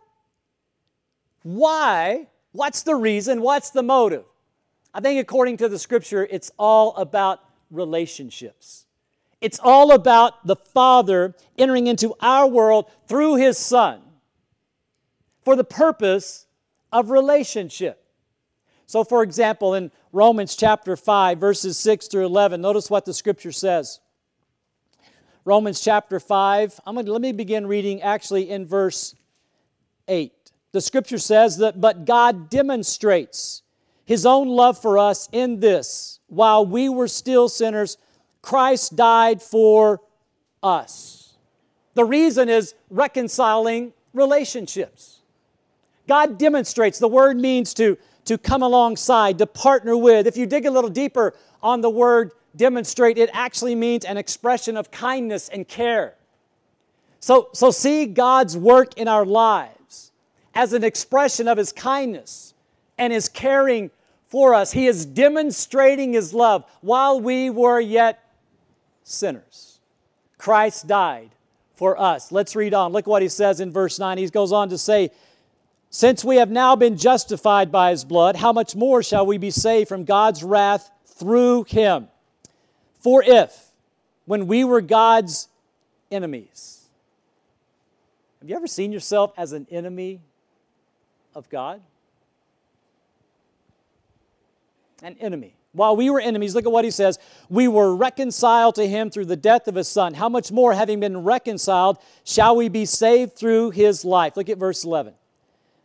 Why? 1.43 2.27
What's 2.51 2.84
the 2.84 2.96
reason? 2.96 3.41
What's 3.41 3.70
the 3.70 3.84
motive? 3.84 4.25
I 4.93 5.01
think 5.01 5.20
according 5.20 5.58
to 5.58 5.70
the 5.70 5.79
scripture, 5.79 6.27
it's 6.29 6.51
all 6.58 6.96
about 6.96 7.39
relationships. 7.72 8.86
It's 9.41 9.60
all 9.62 9.91
about 9.91 10.46
the 10.46 10.55
Father 10.55 11.36
entering 11.58 11.88
into 11.88 12.15
our 12.22 12.48
world 12.48 12.89
through 13.08 13.36
His 13.36 13.58
Son 13.58 14.01
for 15.43 15.55
the 15.55 15.63
purpose 15.63 16.46
of 16.91 17.10
relationship. 17.10 18.02
So, 18.94 19.04
for 19.04 19.24
example, 19.24 19.74
in 19.74 19.90
Romans 20.12 20.56
chapter 20.56 20.96
5, 20.96 21.40
verses 21.40 21.80
6 21.80 22.10
through 22.10 22.28
11, 22.28 22.62
notice 22.62 22.92
what 22.92 23.06
the 23.06 23.14
scripture 23.16 23.52
says. 23.52 24.00
Romans 25.46 25.82
chapter 25.82 26.20
5, 26.20 26.80
I'm 26.86 26.94
going 26.94 27.08
to, 27.08 27.12
let 27.12 27.24
me 27.24 27.32
begin 27.32 27.66
reading 27.66 28.04
actually 28.04 28.52
in 28.52 28.68
verse 28.68 29.16
8. 30.08 30.32
The 30.74 30.80
scripture 30.80 31.18
says 31.18 31.58
that, 31.58 31.82
but 31.82 32.06
God 32.06 32.52
demonstrates 32.52 33.64
his 34.06 34.28
own 34.28 34.48
love 34.48 34.80
for 34.80 35.00
us 35.00 35.28
in 35.32 35.60
this 35.60 36.20
while 36.28 36.64
we 36.64 36.88
were 36.88 37.08
still 37.08 37.50
sinners, 37.50 37.98
Christ 38.44 38.96
died 38.96 39.42
for 39.42 40.02
us. 40.62 41.34
The 41.96 42.06
reason 42.06 42.48
is 42.48 42.76
reconciling 42.92 43.94
relationships. 44.14 45.22
God 46.08 46.38
demonstrates. 46.38 47.00
The 47.00 47.08
word 47.08 47.38
means 47.38 47.74
to, 47.76 47.98
to 48.25 48.38
come 48.38 48.63
alongside, 48.63 49.38
to 49.39 49.46
partner 49.46 49.98
with. 49.98 50.27
If 50.27 50.38
you 50.38 50.46
dig 50.46 50.65
a 50.65 50.72
little 50.72 50.89
deeper 50.89 51.34
on 51.62 51.82
the 51.82 51.89
word 51.89 52.32
demonstrate, 52.56 53.18
it 53.18 53.30
actually 53.34 53.75
means 53.75 54.06
an 54.06 54.18
expression 54.18 54.77
of 54.77 54.92
kindness 54.92 55.50
and 55.50 55.68
care. 55.68 56.15
So, 57.20 57.50
so 57.53 57.72
see 57.72 58.06
God's 58.06 58.58
work 58.58 58.98
in 58.98 59.08
our 59.08 59.25
lives 59.25 60.12
as 60.53 60.74
an 60.74 60.84
expression 60.84 61.48
of 61.48 61.58
His 61.58 61.72
kindness 61.72 62.53
and 62.98 63.13
His 63.13 63.30
caring 63.30 63.92
for 64.27 64.53
us. 64.53 64.72
He 64.72 64.88
is 64.88 65.06
demonstrating 65.06 66.13
His 66.13 66.34
love 66.34 66.65
while 66.82 67.20
we 67.20 67.50
were 67.50 67.80
yet 67.80 68.24
sinners. 69.03 69.80
Christ 70.38 70.88
died 70.88 71.30
for 71.75 72.00
us. 72.00 72.32
Let's 72.32 72.56
read 72.56 72.74
on. 72.74 72.92
Look 72.92 73.08
what 73.08 73.22
He 73.22 73.30
says 73.30 73.60
in 73.60 73.72
verse 73.72 74.00
9. 74.00 74.18
He 74.18 74.30
goes 74.30 74.51
on 74.51 74.70
to 74.70 74.77
say, 74.77 75.12
Since 75.96 76.26
we 76.26 76.38
have 76.38 76.50
now 76.50 76.76
been 76.76 76.98
justified 76.98 77.72
by 77.72 77.92
His 77.92 78.04
blood, 78.04 78.36
how 78.36 78.52
much 78.52 78.76
more 78.76 79.04
shall 79.04 79.28
we 79.28 79.38
be 79.38 79.52
saved 79.52 79.88
from 79.88 80.06
God's 80.06 80.44
wrath 80.44 80.90
through 81.06 81.66
Him? 81.66 82.08
For 83.02 83.22
if, 83.24 83.68
when 84.26 84.48
we 84.48 84.64
were 84.64 84.82
God's 84.82 85.50
enemies, 86.10 86.90
have 88.42 88.50
you 88.50 88.56
ever 88.56 88.66
seen 88.66 88.92
yourself 88.92 89.34
as 89.38 89.52
an 89.52 89.68
enemy 89.70 90.20
of 91.36 91.48
God? 91.52 91.80
An 95.04 95.16
enemy. 95.20 95.54
While 95.74 95.96
we 95.96 96.10
were 96.10 96.20
enemies, 96.20 96.56
look 96.56 96.66
at 96.66 96.72
what 96.72 96.86
he 96.86 96.92
says. 96.92 97.20
We 97.50 97.68
were 97.68 97.96
reconciled 97.96 98.76
to 98.76 98.88
him 98.88 99.12
through 99.12 99.26
the 99.26 99.36
death 99.36 99.68
of 99.68 99.76
his 99.76 99.88
son. 99.88 100.16
How 100.16 100.28
much 100.28 100.52
more, 100.52 100.74
having 100.74 101.00
been 101.00 101.20
reconciled, 101.24 102.00
shall 102.24 102.56
we 102.56 102.68
be 102.68 102.86
saved 102.86 103.36
through 103.36 103.72
his 103.72 104.04
life? 104.04 104.36
Look 104.36 104.50
at 104.50 104.58
verse 104.58 104.84
11. 104.84 105.14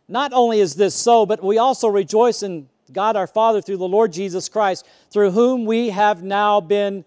Not 0.09 0.33
only 0.33 0.59
is 0.59 0.75
this 0.75 0.95
so, 0.95 1.25
but 1.27 1.43
we 1.43 1.59
also 1.59 1.87
rejoice 1.87 2.41
in 2.41 2.67
God 2.91 3.15
our 3.15 3.27
Father 3.27 3.61
through 3.61 3.77
the 3.77 3.87
Lord 3.87 4.11
Jesus 4.11 4.49
Christ, 4.49 4.85
through 5.11 5.31
whom 5.31 5.65
we 5.65 5.91
have 5.91 6.23
now 6.23 6.59
been 6.59 7.05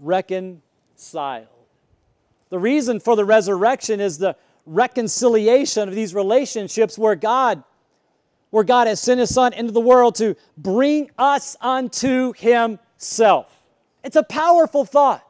reconciled. 0.00 1.46
The 2.50 2.58
reason 2.58 2.98
for 2.98 3.14
the 3.14 3.24
resurrection 3.24 4.00
is 4.00 4.18
the 4.18 4.36
reconciliation 4.66 5.88
of 5.88 5.94
these 5.94 6.14
relationships 6.14 6.98
where 6.98 7.14
God 7.14 7.62
where 8.50 8.62
God 8.62 8.86
has 8.86 9.00
sent 9.00 9.18
his 9.18 9.34
son 9.34 9.52
into 9.52 9.72
the 9.72 9.80
world 9.80 10.14
to 10.14 10.36
bring 10.56 11.10
us 11.18 11.56
unto 11.60 12.32
himself. 12.34 13.52
It's 14.04 14.14
a 14.14 14.22
powerful 14.22 14.84
thought. 14.84 15.26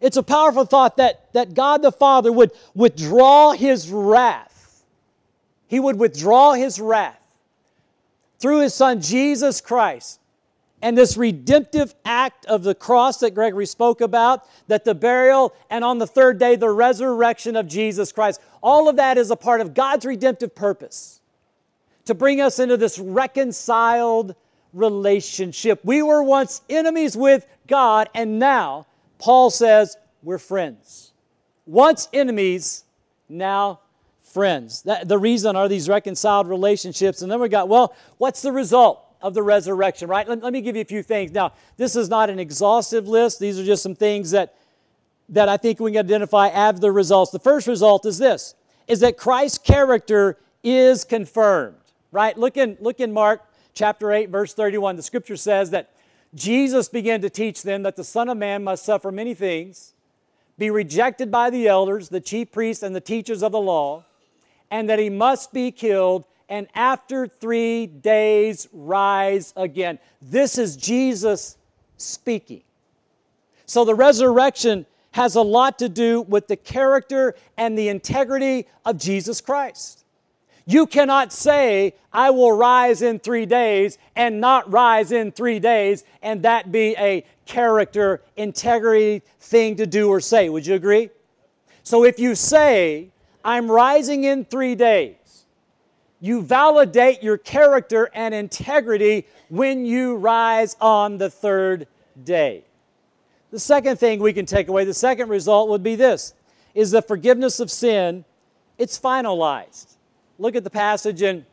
It's 0.00 0.16
a 0.16 0.22
powerful 0.24 0.64
thought 0.64 0.96
that, 0.96 1.32
that 1.32 1.54
God 1.54 1.80
the 1.80 1.92
Father 1.92 2.32
would 2.32 2.50
withdraw 2.74 3.52
his 3.52 3.88
wrath. 3.88 4.49
He 5.70 5.78
would 5.78 6.00
withdraw 6.00 6.54
his 6.54 6.80
wrath 6.80 7.16
through 8.40 8.58
his 8.58 8.74
son 8.74 9.00
Jesus 9.00 9.60
Christ 9.60 10.18
and 10.82 10.98
this 10.98 11.16
redemptive 11.16 11.94
act 12.04 12.44
of 12.46 12.64
the 12.64 12.74
cross 12.74 13.18
that 13.18 13.36
Gregory 13.36 13.66
spoke 13.66 14.00
about, 14.00 14.48
that 14.66 14.84
the 14.84 14.96
burial 14.96 15.54
and 15.70 15.84
on 15.84 15.98
the 15.98 16.08
third 16.08 16.40
day 16.40 16.56
the 16.56 16.68
resurrection 16.68 17.54
of 17.54 17.68
Jesus 17.68 18.10
Christ, 18.10 18.40
all 18.60 18.88
of 18.88 18.96
that 18.96 19.16
is 19.16 19.30
a 19.30 19.36
part 19.36 19.60
of 19.60 19.72
God's 19.72 20.04
redemptive 20.04 20.56
purpose 20.56 21.20
to 22.06 22.14
bring 22.14 22.40
us 22.40 22.58
into 22.58 22.76
this 22.76 22.98
reconciled 22.98 24.34
relationship. 24.72 25.78
We 25.84 26.02
were 26.02 26.24
once 26.24 26.62
enemies 26.68 27.16
with 27.16 27.46
God, 27.68 28.10
and 28.12 28.40
now 28.40 28.88
Paul 29.20 29.50
says 29.50 29.96
we're 30.24 30.38
friends. 30.38 31.12
Once 31.64 32.08
enemies, 32.12 32.82
now 33.28 33.78
friends. 34.32 34.82
That, 34.82 35.08
the 35.08 35.18
reason 35.18 35.56
are 35.56 35.68
these 35.68 35.88
reconciled 35.88 36.48
relationships. 36.48 37.22
And 37.22 37.30
then 37.30 37.40
we 37.40 37.48
got, 37.48 37.68
well, 37.68 37.94
what's 38.18 38.42
the 38.42 38.52
result? 38.52 39.06
of 39.22 39.34
the 39.34 39.42
resurrection, 39.42 40.08
right? 40.08 40.26
Let, 40.26 40.42
let, 40.42 40.52
me 40.52 40.60
give 40.60 40.76
you 40.76 40.82
a 40.82 40.86
few 40.86 41.02
things. 41.02 41.32
Now, 41.32 41.52
this 41.76 41.94
is 41.94 42.08
not 42.08 42.30
an 42.30 42.38
exhaustive 42.38 43.06
list. 43.06 43.38
These 43.38 43.58
are 43.58 43.64
just 43.64 43.82
some 43.82 43.94
things 43.94 44.30
that, 44.30 44.54
that 45.28 45.48
I 45.48 45.56
think 45.56 45.78
we 45.78 45.92
can 45.92 46.00
identify 46.00 46.48
as 46.48 46.80
the 46.80 46.90
results. 46.90 47.30
The 47.30 47.38
first 47.38 47.66
result 47.66 48.06
is 48.06 48.18
this, 48.18 48.54
is 48.88 49.00
that 49.00 49.16
Christ's 49.16 49.58
character 49.58 50.38
is 50.62 51.04
confirmed, 51.04 51.76
right? 52.12 52.36
Look 52.36 52.56
in, 52.56 52.76
look 52.80 53.00
in 53.00 53.12
Mark 53.12 53.42
chapter 53.74 54.12
8, 54.12 54.30
verse 54.30 54.54
31. 54.54 54.96
The 54.96 55.02
scripture 55.02 55.36
says 55.36 55.70
that 55.70 55.90
Jesus 56.34 56.88
began 56.88 57.20
to 57.22 57.30
teach 57.30 57.62
them 57.62 57.82
that 57.82 57.96
the 57.96 58.04
Son 58.04 58.28
of 58.28 58.38
Man 58.38 58.64
must 58.64 58.84
suffer 58.84 59.10
many 59.10 59.34
things, 59.34 59.94
be 60.56 60.70
rejected 60.70 61.30
by 61.30 61.50
the 61.50 61.66
elders, 61.66 62.08
the 62.08 62.20
chief 62.20 62.52
priests, 62.52 62.82
and 62.82 62.94
the 62.94 63.00
teachers 63.00 63.42
of 63.42 63.52
the 63.52 63.60
law, 63.60 64.04
and 64.70 64.88
that 64.88 64.98
he 64.98 65.10
must 65.10 65.52
be 65.52 65.70
killed 65.70 66.24
and 66.50 66.66
after 66.74 67.28
three 67.28 67.86
days 67.86 68.68
rise 68.72 69.54
again. 69.56 70.00
This 70.20 70.58
is 70.58 70.76
Jesus 70.76 71.56
speaking. 71.96 72.62
So 73.66 73.84
the 73.84 73.94
resurrection 73.94 74.84
has 75.12 75.36
a 75.36 75.42
lot 75.42 75.78
to 75.78 75.88
do 75.88 76.22
with 76.22 76.48
the 76.48 76.56
character 76.56 77.36
and 77.56 77.78
the 77.78 77.88
integrity 77.88 78.66
of 78.84 78.98
Jesus 78.98 79.40
Christ. 79.40 80.04
You 80.66 80.86
cannot 80.86 81.32
say, 81.32 81.94
I 82.12 82.30
will 82.30 82.52
rise 82.52 83.00
in 83.02 83.20
three 83.20 83.46
days 83.46 83.98
and 84.14 84.40
not 84.40 84.70
rise 84.70 85.12
in 85.12 85.32
three 85.32 85.58
days, 85.58 86.04
and 86.20 86.42
that 86.42 86.70
be 86.70 86.94
a 86.98 87.24
character, 87.46 88.22
integrity 88.36 89.22
thing 89.38 89.76
to 89.76 89.86
do 89.86 90.08
or 90.08 90.20
say. 90.20 90.48
Would 90.48 90.66
you 90.66 90.74
agree? 90.74 91.10
So 91.82 92.04
if 92.04 92.18
you 92.18 92.34
say, 92.34 93.10
I'm 93.44 93.70
rising 93.70 94.24
in 94.24 94.44
three 94.44 94.74
days, 94.74 95.44
you 96.20 96.42
validate 96.42 97.22
your 97.22 97.38
character 97.38 98.10
and 98.12 98.34
integrity 98.34 99.26
when 99.48 99.86
you 99.86 100.16
rise 100.16 100.76
on 100.80 101.18
the 101.18 101.30
third 101.30 101.86
day. 102.22 102.64
The 103.50 103.58
second 103.58 103.98
thing 103.98 104.20
we 104.20 104.32
can 104.32 104.46
take 104.46 104.68
away, 104.68 104.84
the 104.84 104.94
second 104.94 105.28
result 105.28 105.68
would 105.70 105.82
be 105.82 105.96
this 105.96 106.34
is 106.74 106.92
the 106.92 107.02
forgiveness 107.02 107.58
of 107.58 107.70
sin, 107.70 108.24
it's 108.78 108.98
finalized. 108.98 109.96
Look 110.38 110.54
at 110.54 110.64
the 110.64 110.70
passage 110.70 111.20
in 111.20 111.44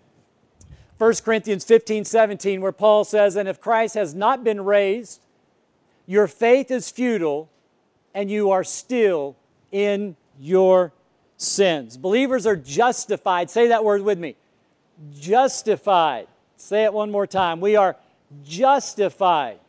1 0.98 1.13
Corinthians 1.24 1.63
15, 1.63 2.06
17, 2.06 2.62
where 2.62 2.72
Paul 2.72 3.03
says, 3.03 3.36
And 3.36 3.48
if 3.48 3.60
Christ 3.60 3.96
has 3.96 4.13
not 4.13 4.44
been 4.44 4.62
raised, 4.62 5.22
your 6.06 6.27
faith 6.27 6.72
is 6.72 6.89
futile, 6.89 7.50
and 8.13 8.32
you 8.32 8.50
are 8.51 8.63
still 8.63 9.36
in 9.72 10.15
your 10.39 10.94
sins. 11.38 11.98
Believers 11.98 12.46
are 12.46 12.56
justified. 12.56 13.50
Say 13.50 13.67
that 13.67 13.84
word 13.84 14.01
with 14.01 14.20
me 14.20 14.36
justified. 15.20 16.27
Say 16.58 16.84
it 16.84 16.94
one 16.94 17.12
more 17.12 17.27
time. 17.27 17.62
We 17.62 17.75
are 17.75 17.96
justified. 18.44 19.60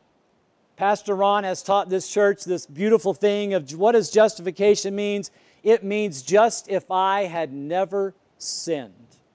Pastor 0.76 1.14
Ron 1.14 1.44
has 1.44 1.62
taught 1.62 1.88
this 1.88 2.08
church 2.08 2.44
this 2.44 2.66
beautiful 2.66 3.12
thing 3.12 3.54
of 3.54 3.70
what 3.72 3.92
does 3.92 4.10
justification 4.10 4.94
means? 4.94 5.30
It 5.62 5.82
means 5.82 6.22
just 6.22 6.68
if 6.68 6.90
I 6.90 7.24
had 7.24 7.52
never 7.52 8.14
sinned. 8.38 8.94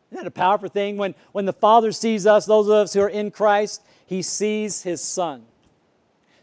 Isn't 0.09 0.23
that 0.23 0.27
a 0.27 0.31
powerful 0.31 0.69
thing? 0.69 0.97
When, 0.97 1.15
when 1.31 1.45
the 1.45 1.53
Father 1.53 1.91
sees 1.91 2.25
us, 2.25 2.45
those 2.45 2.67
of 2.67 2.73
us 2.73 2.93
who 2.93 3.01
are 3.01 3.09
in 3.09 3.29
Christ, 3.29 3.83
He 4.05 4.21
sees 4.21 4.83
His 4.83 5.01
Son. 5.01 5.43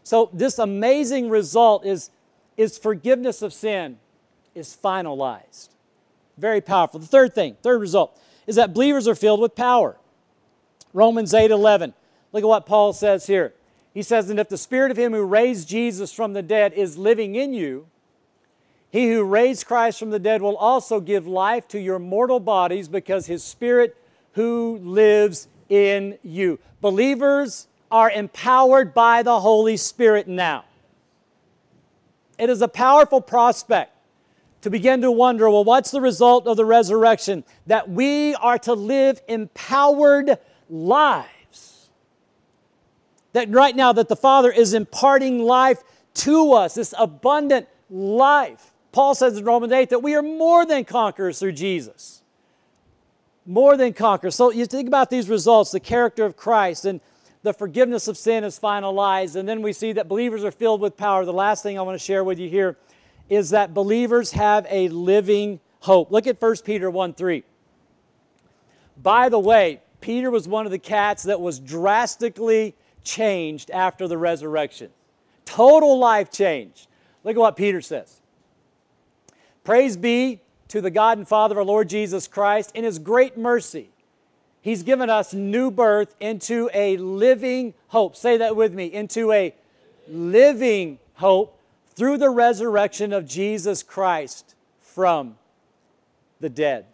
So 0.03 0.29
this 0.33 0.59
amazing 0.59 1.29
result 1.29 1.85
is, 1.85 2.11
is 2.57 2.77
forgiveness 2.77 3.41
of 3.41 3.53
sin 3.53 3.97
is 4.53 4.77
finalized. 4.81 5.69
Very 6.41 6.59
powerful. 6.59 6.99
The 6.99 7.05
third 7.05 7.35
thing, 7.35 7.55
third 7.61 7.79
result, 7.79 8.19
is 8.47 8.55
that 8.55 8.73
believers 8.73 9.07
are 9.07 9.13
filled 9.13 9.39
with 9.39 9.55
power. 9.55 9.95
Romans 10.91 11.35
8 11.35 11.51
11. 11.51 11.93
Look 12.33 12.43
at 12.43 12.47
what 12.47 12.65
Paul 12.65 12.93
says 12.93 13.27
here. 13.27 13.53
He 13.93 14.01
says, 14.01 14.29
And 14.29 14.39
if 14.39 14.49
the 14.49 14.57
spirit 14.57 14.89
of 14.89 14.97
him 14.97 15.13
who 15.13 15.23
raised 15.23 15.69
Jesus 15.69 16.11
from 16.11 16.33
the 16.33 16.41
dead 16.41 16.73
is 16.73 16.97
living 16.97 17.35
in 17.35 17.53
you, 17.53 17.85
he 18.89 19.11
who 19.11 19.23
raised 19.23 19.67
Christ 19.67 19.99
from 19.99 20.09
the 20.09 20.19
dead 20.19 20.41
will 20.41 20.57
also 20.57 20.99
give 20.99 21.27
life 21.27 21.67
to 21.69 21.79
your 21.79 21.99
mortal 21.99 22.39
bodies 22.39 22.87
because 22.87 23.27
his 23.27 23.43
spirit 23.43 23.95
who 24.33 24.79
lives 24.81 25.47
in 25.69 26.17
you. 26.23 26.57
Believers 26.81 27.67
are 27.91 28.09
empowered 28.09 28.95
by 28.95 29.21
the 29.21 29.41
Holy 29.41 29.77
Spirit 29.77 30.27
now. 30.27 30.65
It 32.39 32.49
is 32.49 32.63
a 32.63 32.67
powerful 32.67 33.21
prospect 33.21 33.90
to 34.61 34.69
begin 34.69 35.01
to 35.01 35.11
wonder 35.11 35.49
well, 35.49 35.63
what's 35.63 35.91
the 35.91 36.01
result 36.01 36.47
of 36.47 36.57
the 36.57 36.65
resurrection? 36.65 37.43
That 37.67 37.89
we 37.89 38.35
are 38.35 38.57
to 38.59 38.73
live 38.73 39.21
empowered 39.27 40.37
lives. 40.69 41.89
That 43.33 43.49
right 43.49 43.75
now, 43.75 43.93
that 43.93 44.09
the 44.09 44.15
Father 44.15 44.51
is 44.51 44.73
imparting 44.73 45.39
life 45.39 45.83
to 46.13 46.53
us, 46.53 46.75
this 46.75 46.93
abundant 46.97 47.67
life. 47.89 48.71
Paul 48.91 49.15
says 49.15 49.37
in 49.37 49.45
Romans 49.45 49.71
8 49.71 49.89
that 49.89 50.03
we 50.03 50.15
are 50.15 50.21
more 50.21 50.65
than 50.65 50.83
conquerors 50.83 51.39
through 51.39 51.53
Jesus. 51.53 52.21
More 53.45 53.77
than 53.77 53.93
conquerors. 53.93 54.35
So 54.35 54.51
you 54.51 54.65
think 54.65 54.87
about 54.87 55.09
these 55.09 55.29
results 55.29 55.71
the 55.71 55.79
character 55.79 56.25
of 56.25 56.35
Christ 56.35 56.85
and 56.85 56.99
the 57.43 57.53
forgiveness 57.53 58.07
of 58.07 58.17
sin 58.17 58.43
is 58.43 58.59
finalized. 58.59 59.35
And 59.35 59.47
then 59.47 59.61
we 59.61 59.73
see 59.73 59.93
that 59.93 60.07
believers 60.07 60.43
are 60.43 60.51
filled 60.51 60.81
with 60.81 60.97
power. 60.97 61.25
The 61.25 61.33
last 61.33 61.63
thing 61.63 61.79
I 61.79 61.81
want 61.81 61.97
to 61.99 62.05
share 62.05 62.23
with 62.23 62.37
you 62.37 62.49
here 62.49 62.77
is 63.31 63.51
that 63.51 63.73
believers 63.73 64.33
have 64.33 64.67
a 64.69 64.89
living 64.89 65.61
hope. 65.79 66.11
Look 66.11 66.27
at 66.27 66.41
1 66.41 66.55
Peter 66.65 66.91
1 66.91 67.13
3. 67.13 67.43
By 69.01 69.29
the 69.29 69.39
way, 69.39 69.79
Peter 70.01 70.29
was 70.29 70.49
one 70.49 70.65
of 70.65 70.71
the 70.71 70.77
cats 70.77 71.23
that 71.23 71.39
was 71.39 71.57
drastically 71.57 72.75
changed 73.05 73.71
after 73.71 74.05
the 74.05 74.17
resurrection. 74.17 74.89
Total 75.45 75.97
life 75.97 76.29
change. 76.29 76.89
Look 77.23 77.37
at 77.37 77.39
what 77.39 77.55
Peter 77.55 77.79
says. 77.79 78.19
Praise 79.63 79.95
be 79.95 80.41
to 80.67 80.81
the 80.81 80.91
God 80.91 81.17
and 81.17 81.25
Father 81.25 81.53
of 81.53 81.59
our 81.59 81.63
Lord 81.63 81.87
Jesus 81.87 82.27
Christ. 82.27 82.71
In 82.75 82.83
his 82.83 82.99
great 82.99 83.37
mercy, 83.37 83.91
he's 84.59 84.83
given 84.83 85.09
us 85.09 85.33
new 85.33 85.71
birth 85.71 86.17
into 86.19 86.69
a 86.73 86.97
living 86.97 87.75
hope. 87.87 88.17
Say 88.17 88.35
that 88.37 88.57
with 88.57 88.73
me 88.73 88.87
into 88.87 89.31
a 89.31 89.55
living 90.09 90.99
hope 91.13 91.57
through 91.95 92.17
the 92.17 92.29
resurrection 92.29 93.13
of 93.13 93.25
Jesus 93.27 93.83
Christ 93.83 94.55
from 94.81 95.37
the 96.39 96.49
dead. 96.49 96.85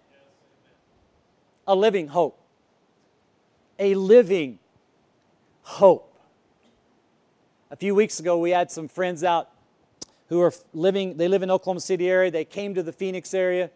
A 1.67 1.75
living 1.75 2.07
hope. 2.07 2.39
A 3.79 3.95
living 3.95 4.59
hope. 5.61 6.03
A 7.69 7.75
few 7.75 7.93
weeks 7.93 8.19
ago, 8.19 8.37
we 8.37 8.51
had 8.51 8.71
some 8.71 8.87
friends 8.87 9.23
out 9.23 9.49
who 10.29 10.41
are 10.41 10.53
living, 10.73 11.17
they 11.17 11.27
live 11.27 11.43
in 11.43 11.51
Oklahoma 11.51 11.79
City 11.79 12.09
area. 12.09 12.31
They 12.31 12.45
came 12.45 12.73
to 12.75 12.83
the 12.83 12.93
Phoenix 12.93 13.33
area 13.33 13.69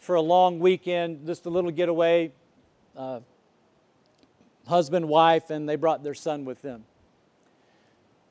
for 0.00 0.16
a 0.16 0.20
long 0.20 0.58
weekend, 0.58 1.26
just 1.26 1.46
a 1.46 1.50
little 1.50 1.70
getaway. 1.70 2.32
Uh, 2.96 3.20
husband, 4.66 5.08
wife, 5.08 5.50
and 5.50 5.68
they 5.68 5.76
brought 5.76 6.02
their 6.02 6.14
son 6.14 6.44
with 6.44 6.62
them. 6.62 6.84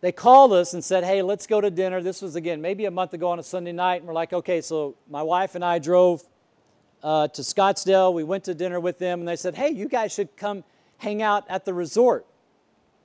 They 0.01 0.11
called 0.11 0.51
us 0.51 0.73
and 0.73 0.83
said, 0.83 1.03
Hey, 1.03 1.21
let's 1.21 1.45
go 1.47 1.61
to 1.61 1.69
dinner. 1.69 2.01
This 2.01 2.21
was, 2.21 2.35
again, 2.35 2.59
maybe 2.59 2.85
a 2.85 2.91
month 2.91 3.13
ago 3.13 3.29
on 3.29 3.39
a 3.39 3.43
Sunday 3.43 3.71
night. 3.71 3.97
And 3.97 4.07
we're 4.07 4.15
like, 4.15 4.33
Okay, 4.33 4.59
so 4.61 4.95
my 5.09 5.21
wife 5.21 5.53
and 5.53 5.63
I 5.63 5.77
drove 5.79 6.23
uh, 7.03 7.27
to 7.29 7.41
Scottsdale. 7.43 8.13
We 8.13 8.23
went 8.23 8.43
to 8.45 8.55
dinner 8.55 8.79
with 8.79 8.97
them, 8.99 9.19
and 9.19 9.27
they 9.27 9.35
said, 9.35 9.55
Hey, 9.55 9.69
you 9.69 9.87
guys 9.87 10.11
should 10.11 10.35
come 10.35 10.63
hang 10.97 11.21
out 11.21 11.45
at 11.49 11.65
the 11.65 11.73
resort. 11.73 12.25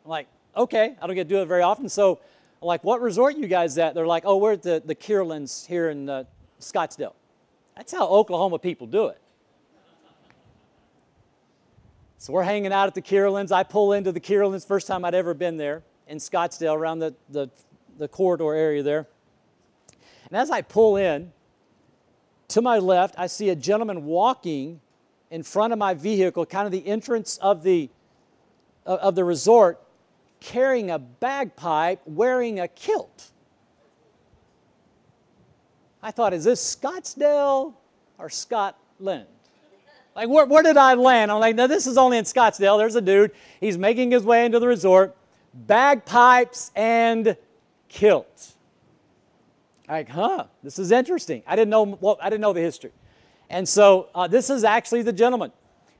I'm 0.04 0.10
like, 0.10 0.26
Okay, 0.56 0.96
I 1.00 1.06
don't 1.06 1.14
get 1.14 1.24
to 1.24 1.34
do 1.34 1.42
it 1.42 1.46
very 1.46 1.62
often. 1.62 1.90
So 1.90 2.18
I'm 2.62 2.66
like, 2.66 2.82
What 2.82 3.02
resort 3.02 3.36
you 3.36 3.46
guys 3.46 3.76
at? 3.76 3.94
They're 3.94 4.06
like, 4.06 4.24
Oh, 4.24 4.38
we're 4.38 4.52
at 4.52 4.62
the, 4.62 4.82
the 4.84 4.94
Kierlands 4.94 5.66
here 5.66 5.90
in 5.90 6.08
uh, 6.08 6.24
Scottsdale. 6.60 7.12
That's 7.76 7.92
how 7.92 8.06
Oklahoma 8.08 8.58
people 8.58 8.86
do 8.86 9.08
it. 9.08 9.20
So 12.16 12.32
we're 12.32 12.42
hanging 12.42 12.72
out 12.72 12.86
at 12.86 12.94
the 12.94 13.02
Kierlands. 13.02 13.52
I 13.52 13.64
pull 13.64 13.92
into 13.92 14.10
the 14.12 14.18
Kierlands, 14.18 14.66
first 14.66 14.86
time 14.86 15.04
I'd 15.04 15.14
ever 15.14 15.34
been 15.34 15.58
there 15.58 15.82
in 16.06 16.18
Scottsdale 16.18 16.74
around 16.74 17.00
the, 17.00 17.14
the, 17.28 17.48
the 17.98 18.08
corridor 18.08 18.54
area 18.54 18.82
there. 18.82 19.06
And 20.28 20.36
as 20.36 20.50
I 20.50 20.62
pull 20.62 20.96
in, 20.96 21.32
to 22.48 22.62
my 22.62 22.78
left, 22.78 23.14
I 23.18 23.26
see 23.26 23.50
a 23.50 23.56
gentleman 23.56 24.04
walking 24.04 24.80
in 25.30 25.42
front 25.42 25.72
of 25.72 25.78
my 25.78 25.94
vehicle, 25.94 26.46
kind 26.46 26.66
of 26.66 26.72
the 26.72 26.86
entrance 26.86 27.38
of 27.38 27.62
the, 27.62 27.90
uh, 28.86 28.98
of 29.02 29.14
the 29.14 29.24
resort, 29.24 29.80
carrying 30.38 30.90
a 30.90 30.98
bagpipe, 30.98 32.00
wearing 32.06 32.60
a 32.60 32.68
kilt. 32.68 33.30
I 36.02 36.12
thought, 36.12 36.32
is 36.32 36.44
this 36.44 36.76
Scottsdale 36.76 37.74
or 38.18 38.30
Scotland? 38.30 39.26
Like, 40.14 40.28
where, 40.28 40.46
where 40.46 40.62
did 40.62 40.76
I 40.76 40.94
land? 40.94 41.32
I'm 41.32 41.40
like, 41.40 41.56
no, 41.56 41.66
this 41.66 41.86
is 41.86 41.98
only 41.98 42.16
in 42.16 42.24
Scottsdale. 42.24 42.78
There's 42.78 42.94
a 42.94 43.00
dude. 43.00 43.32
He's 43.60 43.76
making 43.76 44.12
his 44.12 44.22
way 44.22 44.46
into 44.46 44.60
the 44.60 44.68
resort 44.68 45.16
bagpipes 45.66 46.70
and 46.76 47.36
kilt. 47.88 48.54
Like, 49.88 50.08
huh, 50.08 50.44
this 50.62 50.78
is 50.78 50.90
interesting. 50.90 51.42
I 51.46 51.56
didn't 51.56 51.70
know, 51.70 51.98
well, 52.00 52.18
I 52.20 52.28
didn't 52.28 52.42
know 52.42 52.52
the 52.52 52.60
history. 52.60 52.92
And 53.48 53.68
so 53.68 54.08
uh, 54.14 54.26
this 54.26 54.50
is 54.50 54.64
actually 54.64 55.02
the 55.02 55.12
gentleman. 55.12 55.52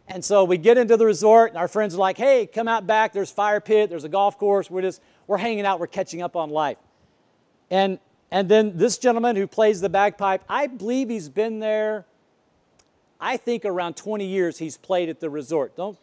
And 0.09 0.25
so 0.25 0.45
we 0.45 0.57
get 0.59 0.79
into 0.79 0.97
the 0.97 1.07
resort, 1.07 1.51
and 1.51 1.59
our 1.59 1.69
friends 1.69 1.95
are 1.95 1.99
like, 1.99 2.17
hey, 2.17 2.47
come 2.47 2.69
out 2.69 2.87
back. 2.87 3.13
There's 3.13 3.31
fire 3.31 3.61
pit, 3.61 3.90
there's 3.90 4.05
a 4.05 4.09
golf 4.09 4.38
course. 4.38 4.71
We're 4.71 4.83
just, 4.83 5.01
we're 5.27 5.38
hanging 5.38 5.64
out, 5.64 5.81
we're 5.81 5.87
catching 5.88 6.23
up 6.23 6.37
on 6.37 6.51
life. 6.51 6.79
And, 7.71 7.99
and 8.31 8.49
then 8.49 8.77
this 8.77 8.99
gentleman 8.99 9.37
who 9.37 9.47
plays 9.47 9.81
the 9.81 9.88
bagpipe, 9.88 10.45
I 10.49 10.69
believe 10.69 11.09
he's 11.09 11.29
been 11.29 11.59
there, 11.59 12.07
I 13.21 13.37
think 13.37 13.64
around 13.64 13.97
20 13.97 14.27
years 14.27 14.59
he's 14.59 14.77
played 14.77 15.09
at 15.09 15.21
the 15.21 15.31
resort. 15.31 15.77
Don't 15.77 15.99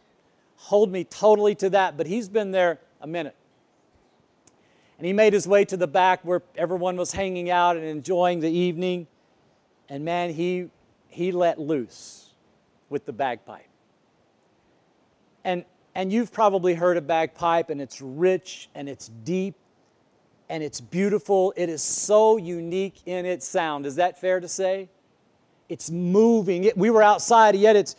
hold 0.56 0.90
me 0.90 1.04
totally 1.04 1.54
to 1.56 1.70
that, 1.70 1.96
but 1.96 2.06
he's 2.06 2.28
been 2.28 2.50
there 2.50 2.80
a 3.00 3.06
minute. 3.06 3.36
And 5.04 5.08
he 5.08 5.12
made 5.12 5.34
his 5.34 5.46
way 5.46 5.66
to 5.66 5.76
the 5.76 5.86
back 5.86 6.24
where 6.24 6.40
everyone 6.56 6.96
was 6.96 7.12
hanging 7.12 7.50
out 7.50 7.76
and 7.76 7.84
enjoying 7.84 8.40
the 8.40 8.48
evening. 8.48 9.06
And 9.86 10.02
man, 10.02 10.30
he, 10.30 10.70
he 11.08 11.30
let 11.30 11.60
loose 11.60 12.30
with 12.88 13.04
the 13.04 13.12
bagpipe. 13.12 13.68
And, 15.44 15.66
and 15.94 16.10
you've 16.10 16.32
probably 16.32 16.72
heard 16.72 16.96
a 16.96 17.02
bagpipe, 17.02 17.68
and 17.68 17.82
it's 17.82 18.00
rich 18.00 18.70
and 18.74 18.88
it's 18.88 19.10
deep 19.24 19.56
and 20.48 20.62
it's 20.62 20.80
beautiful. 20.80 21.52
It 21.54 21.68
is 21.68 21.82
so 21.82 22.38
unique 22.38 23.02
in 23.04 23.26
its 23.26 23.46
sound. 23.46 23.84
Is 23.84 23.96
that 23.96 24.18
fair 24.18 24.40
to 24.40 24.48
say? 24.48 24.88
It's 25.68 25.90
moving. 25.90 26.64
It, 26.64 26.78
we 26.78 26.88
were 26.88 27.02
outside, 27.02 27.54
yet 27.56 27.76
it's, 27.76 27.94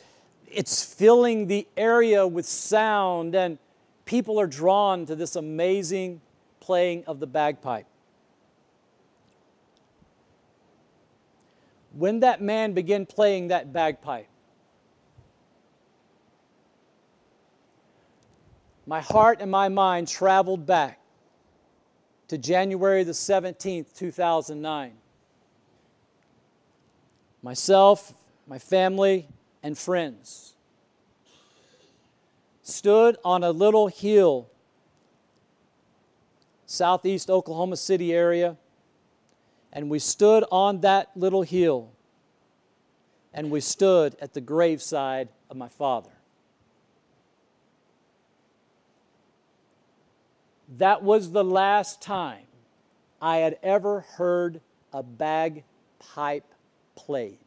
it's 0.48 0.84
filling 0.84 1.46
the 1.46 1.68
area 1.78 2.26
with 2.26 2.48
sound, 2.48 3.36
and 3.36 3.60
people 4.06 4.39
are 4.39 4.48
drawn 4.48 5.06
to 5.06 5.15
this 5.15 5.36
amazing 5.36 6.22
playing 6.65 7.04
of 7.06 7.19
the 7.19 7.28
bagpipe. 7.28 7.86
When 11.93 12.21
that 12.21 12.41
man 12.41 12.73
began 12.73 13.06
playing 13.06 13.49
that 13.49 13.71
bagpipe, 13.71 14.28
my 18.88 18.99
heart 18.99 19.41
and 19.41 19.51
my 19.51 19.69
mind 19.69 20.08
traveled 20.08 20.65
back 20.65 20.99
to 22.28 22.38
January 22.38 23.04
the 23.04 23.12
17th, 23.12 23.95
2009. 23.95 24.93
Myself, 27.43 28.13
my 28.47 28.58
family, 28.58 29.28
and 29.62 29.78
friends 29.78 30.56
stood 32.63 33.17
on 33.23 33.43
a 33.43 33.51
little 33.51 33.88
hill 33.88 34.49
southeast 36.65 37.30
Oklahoma 37.30 37.78
City 37.78 38.13
area. 38.13 38.58
And 39.71 39.89
we 39.89 39.99
stood 39.99 40.43
on 40.51 40.82
that 40.82 41.12
little 41.15 41.41
hill 41.41 41.91
and 43.34 43.51
we 43.51 43.60
stood 43.60 44.15
at 44.21 44.34
the 44.34 44.41
graveside 44.41 45.28
of 45.49 45.58
my 45.58 45.67
father. 45.67 46.12
That 50.78 51.04
was 51.04 51.32
the 51.32 51.43
last 51.43 52.01
time 52.01 52.45
I 53.21 53.38
had 53.38 53.58
ever 53.62 54.01
heard 54.01 54.62
a 54.93 55.04
bagpipe 55.04 56.54
played. 56.95 57.38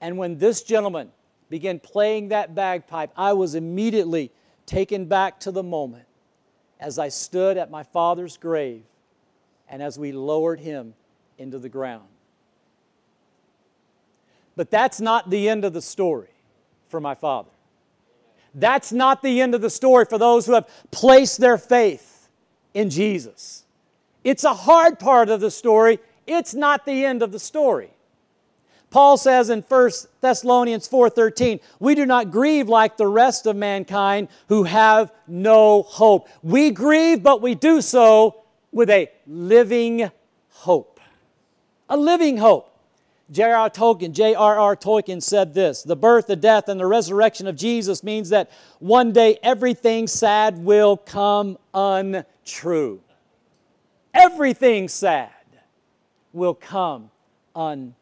And 0.00 0.16
when 0.16 0.38
this 0.38 0.62
gentleman 0.62 1.10
began 1.50 1.80
playing 1.80 2.28
that 2.28 2.54
bagpipe, 2.54 3.10
I 3.16 3.32
was 3.32 3.54
immediately 3.54 4.30
taken 4.64 5.06
back 5.06 5.40
to 5.40 5.50
the 5.50 5.64
moment 5.64 6.06
as 6.80 6.98
I 6.98 7.08
stood 7.08 7.56
at 7.56 7.70
my 7.70 7.82
father's 7.82 8.36
grave 8.36 8.82
and 9.68 9.82
as 9.82 9.98
we 9.98 10.12
lowered 10.12 10.60
him 10.60 10.94
into 11.38 11.58
the 11.58 11.68
ground. 11.68 12.08
But 14.56 14.70
that's 14.70 15.00
not 15.00 15.30
the 15.30 15.48
end 15.48 15.64
of 15.64 15.72
the 15.72 15.82
story 15.82 16.30
for 16.88 17.00
my 17.00 17.14
father. 17.14 17.50
That's 18.54 18.90
not 18.90 19.22
the 19.22 19.40
end 19.40 19.54
of 19.54 19.60
the 19.60 19.70
story 19.70 20.06
for 20.06 20.18
those 20.18 20.46
who 20.46 20.54
have 20.54 20.68
placed 20.90 21.38
their 21.38 21.56
faith 21.56 22.28
in 22.74 22.90
Jesus. 22.90 23.64
It's 24.24 24.44
a 24.44 24.54
hard 24.54 24.98
part 24.98 25.28
of 25.28 25.40
the 25.40 25.50
story. 25.50 26.00
It's 26.26 26.54
not 26.54 26.84
the 26.84 27.04
end 27.04 27.22
of 27.22 27.30
the 27.30 27.38
story. 27.38 27.90
Paul 28.90 29.16
says 29.16 29.50
in 29.50 29.62
1 29.62 30.08
Thessalonians 30.20 30.88
4:13, 30.88 31.60
"We 31.78 31.94
do 31.94 32.04
not 32.04 32.32
grieve 32.32 32.68
like 32.68 32.96
the 32.96 33.06
rest 33.06 33.46
of 33.46 33.54
mankind 33.56 34.28
who 34.48 34.64
have 34.64 35.12
no 35.28 35.82
hope. 35.82 36.28
We 36.42 36.72
grieve, 36.72 37.22
but 37.22 37.40
we 37.40 37.54
do 37.54 37.80
so 37.80 38.36
with 38.72 38.90
a 38.90 39.08
living 39.26 40.10
hope." 40.50 41.00
A 41.88 41.96
living 41.96 42.38
hope. 42.38 42.66
J.R.R. 43.30 43.70
Tolkien, 43.70 44.10
J.R.R. 44.10 44.74
Tolkien 44.74 45.22
said 45.22 45.54
this 45.54 45.84
The 45.84 45.94
birth, 45.94 46.26
the 46.26 46.34
death, 46.34 46.68
and 46.68 46.80
the 46.80 46.86
resurrection 46.86 47.46
of 47.46 47.54
Jesus 47.54 48.02
means 48.02 48.28
that 48.30 48.50
one 48.80 49.12
day 49.12 49.38
everything 49.40 50.08
sad 50.08 50.64
will 50.64 50.96
come 50.96 51.58
untrue. 51.72 53.00
Everything 54.12 54.88
sad 54.88 55.30
will 56.32 56.54
come 56.54 57.12
untrue 57.54 57.94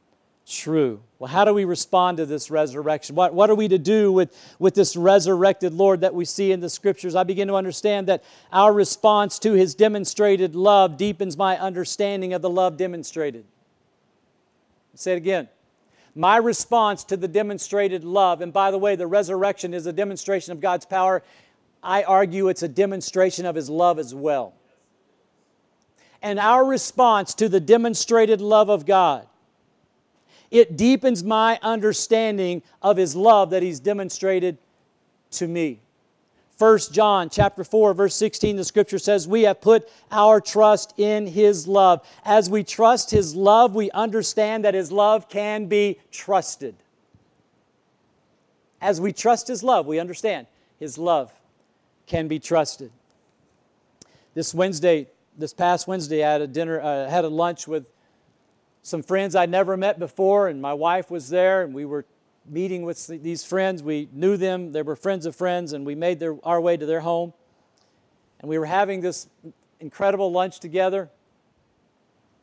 true. 0.48 1.00
Well, 1.18 1.28
how 1.28 1.44
do 1.44 1.52
we 1.52 1.64
respond 1.64 2.18
to 2.18 2.26
this 2.26 2.50
resurrection? 2.50 3.16
What, 3.16 3.34
what 3.34 3.50
are 3.50 3.54
we 3.54 3.68
to 3.68 3.78
do 3.78 4.12
with, 4.12 4.36
with 4.58 4.74
this 4.74 4.96
resurrected 4.96 5.74
Lord 5.74 6.02
that 6.02 6.14
we 6.14 6.24
see 6.24 6.52
in 6.52 6.60
the 6.60 6.70
scriptures? 6.70 7.14
I 7.14 7.24
begin 7.24 7.48
to 7.48 7.54
understand 7.54 8.06
that 8.08 8.22
our 8.52 8.72
response 8.72 9.38
to 9.40 9.52
his 9.52 9.74
demonstrated 9.74 10.54
love 10.54 10.96
deepens 10.96 11.36
my 11.36 11.58
understanding 11.58 12.32
of 12.32 12.42
the 12.42 12.50
love 12.50 12.76
demonstrated. 12.76 13.44
Say 14.94 15.12
it 15.12 15.16
again. 15.16 15.48
My 16.14 16.36
response 16.36 17.04
to 17.04 17.16
the 17.16 17.28
demonstrated 17.28 18.02
love, 18.02 18.40
and 18.40 18.52
by 18.52 18.72
the 18.72 18.78
way, 18.78 18.96
the 18.96 19.06
resurrection 19.06 19.72
is 19.72 19.86
a 19.86 19.92
demonstration 19.92 20.52
of 20.52 20.60
God's 20.60 20.84
power. 20.84 21.22
I 21.82 22.02
argue 22.02 22.48
it's 22.48 22.64
a 22.64 22.68
demonstration 22.68 23.46
of 23.46 23.54
His 23.54 23.70
love 23.70 24.00
as 24.00 24.12
well. 24.12 24.54
And 26.20 26.40
our 26.40 26.64
response 26.64 27.34
to 27.34 27.48
the 27.48 27.60
demonstrated 27.60 28.40
love 28.40 28.68
of 28.68 28.84
God, 28.84 29.28
it 30.50 30.76
deepens 30.76 31.22
my 31.22 31.58
understanding 31.62 32.62
of 32.82 32.96
His 32.96 33.14
love 33.14 33.50
that 33.50 33.62
He's 33.62 33.80
demonstrated 33.80 34.58
to 35.32 35.46
me. 35.46 35.80
1 36.58 36.78
John 36.90 37.30
chapter 37.30 37.62
4 37.62 37.94
verse 37.94 38.16
16 38.16 38.56
the 38.56 38.64
scripture 38.64 38.98
says 38.98 39.28
we 39.28 39.42
have 39.42 39.60
put 39.60 39.88
our 40.10 40.40
trust 40.40 40.92
in 40.98 41.28
his 41.28 41.68
love. 41.68 42.04
As 42.24 42.50
we 42.50 42.64
trust 42.64 43.12
his 43.12 43.36
love, 43.36 43.76
we 43.76 43.92
understand 43.92 44.64
that 44.64 44.74
his 44.74 44.90
love 44.90 45.28
can 45.28 45.66
be 45.66 46.00
trusted. 46.10 46.74
As 48.80 49.00
we 49.00 49.12
trust 49.12 49.46
his 49.46 49.62
love, 49.62 49.86
we 49.86 50.00
understand 50.00 50.48
his 50.80 50.98
love 50.98 51.32
can 52.06 52.26
be 52.26 52.40
trusted. 52.40 52.90
This 54.34 54.52
Wednesday, 54.52 55.06
this 55.36 55.52
past 55.52 55.86
Wednesday, 55.86 56.24
I 56.24 56.32
had 56.32 56.42
a 56.42 56.46
dinner, 56.46 56.80
uh, 56.80 57.08
had 57.08 57.24
a 57.24 57.28
lunch 57.28 57.68
with 57.68 57.88
some 58.88 59.02
friends 59.02 59.36
I'd 59.36 59.50
never 59.50 59.76
met 59.76 59.98
before, 59.98 60.48
and 60.48 60.62
my 60.62 60.72
wife 60.72 61.10
was 61.10 61.28
there, 61.28 61.62
and 61.62 61.74
we 61.74 61.84
were 61.84 62.06
meeting 62.48 62.82
with 62.82 63.06
these 63.06 63.44
friends. 63.44 63.82
We 63.82 64.08
knew 64.12 64.36
them, 64.36 64.72
they 64.72 64.82
were 64.82 64.96
friends 64.96 65.26
of 65.26 65.36
friends, 65.36 65.74
and 65.74 65.84
we 65.84 65.94
made 65.94 66.18
their, 66.18 66.36
our 66.42 66.60
way 66.60 66.76
to 66.76 66.86
their 66.86 67.00
home. 67.00 67.34
And 68.40 68.48
we 68.48 68.58
were 68.58 68.66
having 68.66 69.00
this 69.02 69.28
incredible 69.78 70.32
lunch 70.32 70.60
together. 70.60 71.10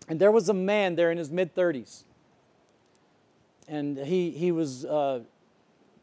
And 0.07 0.19
there 0.19 0.31
was 0.31 0.47
a 0.47 0.53
man 0.53 0.95
there 0.95 1.09
in 1.09 1.17
his 1.17 1.31
mid 1.31 1.55
30s. 1.55 2.03
And 3.67 3.97
he, 3.97 4.29
he 4.29 4.51
was 4.51 4.85
uh, 4.85 5.21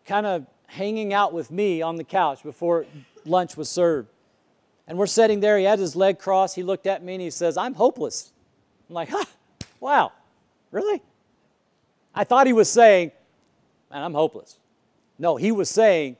kind 0.06 0.26
of 0.26 0.46
hanging 0.66 1.12
out 1.12 1.32
with 1.32 1.52
me 1.52 1.82
on 1.82 1.96
the 1.96 2.04
couch 2.04 2.42
before 2.42 2.86
lunch 3.24 3.56
was 3.56 3.68
served. 3.68 4.08
And 4.88 4.98
we're 4.98 5.06
sitting 5.06 5.38
there. 5.38 5.56
He 5.56 5.64
had 5.64 5.78
his 5.78 5.94
leg 5.94 6.18
crossed. 6.18 6.56
He 6.56 6.64
looked 6.64 6.88
at 6.88 7.04
me 7.04 7.14
and 7.14 7.22
he 7.22 7.30
says, 7.30 7.56
I'm 7.56 7.74
hopeless. 7.74 8.32
I'm 8.88 8.96
like, 8.96 9.10
huh, 9.10 9.24
wow, 9.78 10.10
really? 10.72 11.00
I 12.14 12.24
thought 12.24 12.48
he 12.48 12.52
was 12.52 12.68
saying, 12.68 13.12
Man, 13.92 14.02
I'm 14.02 14.14
hopeless. 14.14 14.58
No, 15.18 15.36
he 15.36 15.52
was 15.52 15.68
saying, 15.68 16.16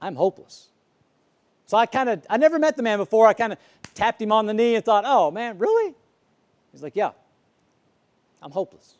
I'm 0.00 0.16
hopeless. 0.16 0.68
So 1.66 1.76
I 1.76 1.84
kind 1.86 2.08
of, 2.08 2.26
I 2.30 2.38
never 2.38 2.58
met 2.58 2.76
the 2.76 2.82
man 2.82 2.98
before. 2.98 3.26
I 3.26 3.34
kind 3.34 3.52
of 3.52 3.58
tapped 3.94 4.20
him 4.20 4.32
on 4.32 4.46
the 4.46 4.54
knee 4.54 4.74
and 4.74 4.84
thought, 4.84 5.04
oh 5.06 5.30
man, 5.30 5.58
really? 5.58 5.94
He's 6.72 6.82
like, 6.82 6.96
yeah, 6.96 7.10
I'm 8.40 8.50
hopeless. 8.50 8.94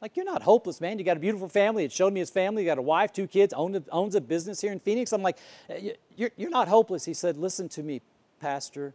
Like, 0.00 0.16
you're 0.16 0.26
not 0.26 0.42
hopeless, 0.42 0.80
man. 0.80 0.98
You 0.98 1.04
got 1.04 1.16
a 1.16 1.20
beautiful 1.20 1.48
family. 1.48 1.84
It 1.84 1.90
showed 1.90 2.12
me 2.12 2.20
his 2.20 2.30
family. 2.30 2.62
You 2.62 2.68
got 2.68 2.78
a 2.78 2.82
wife, 2.82 3.12
two 3.12 3.26
kids, 3.26 3.54
owns 3.56 4.14
a, 4.14 4.20
business 4.20 4.60
here 4.60 4.70
in 4.70 4.78
Phoenix. 4.78 5.12
I'm 5.12 5.22
like, 5.22 5.38
uh, 5.70 5.74
you're, 6.14 6.30
you're 6.36 6.50
not 6.50 6.68
hopeless. 6.68 7.04
He 7.04 7.14
said, 7.14 7.38
listen 7.38 7.68
to 7.70 7.82
me, 7.82 8.02
Pastor. 8.38 8.94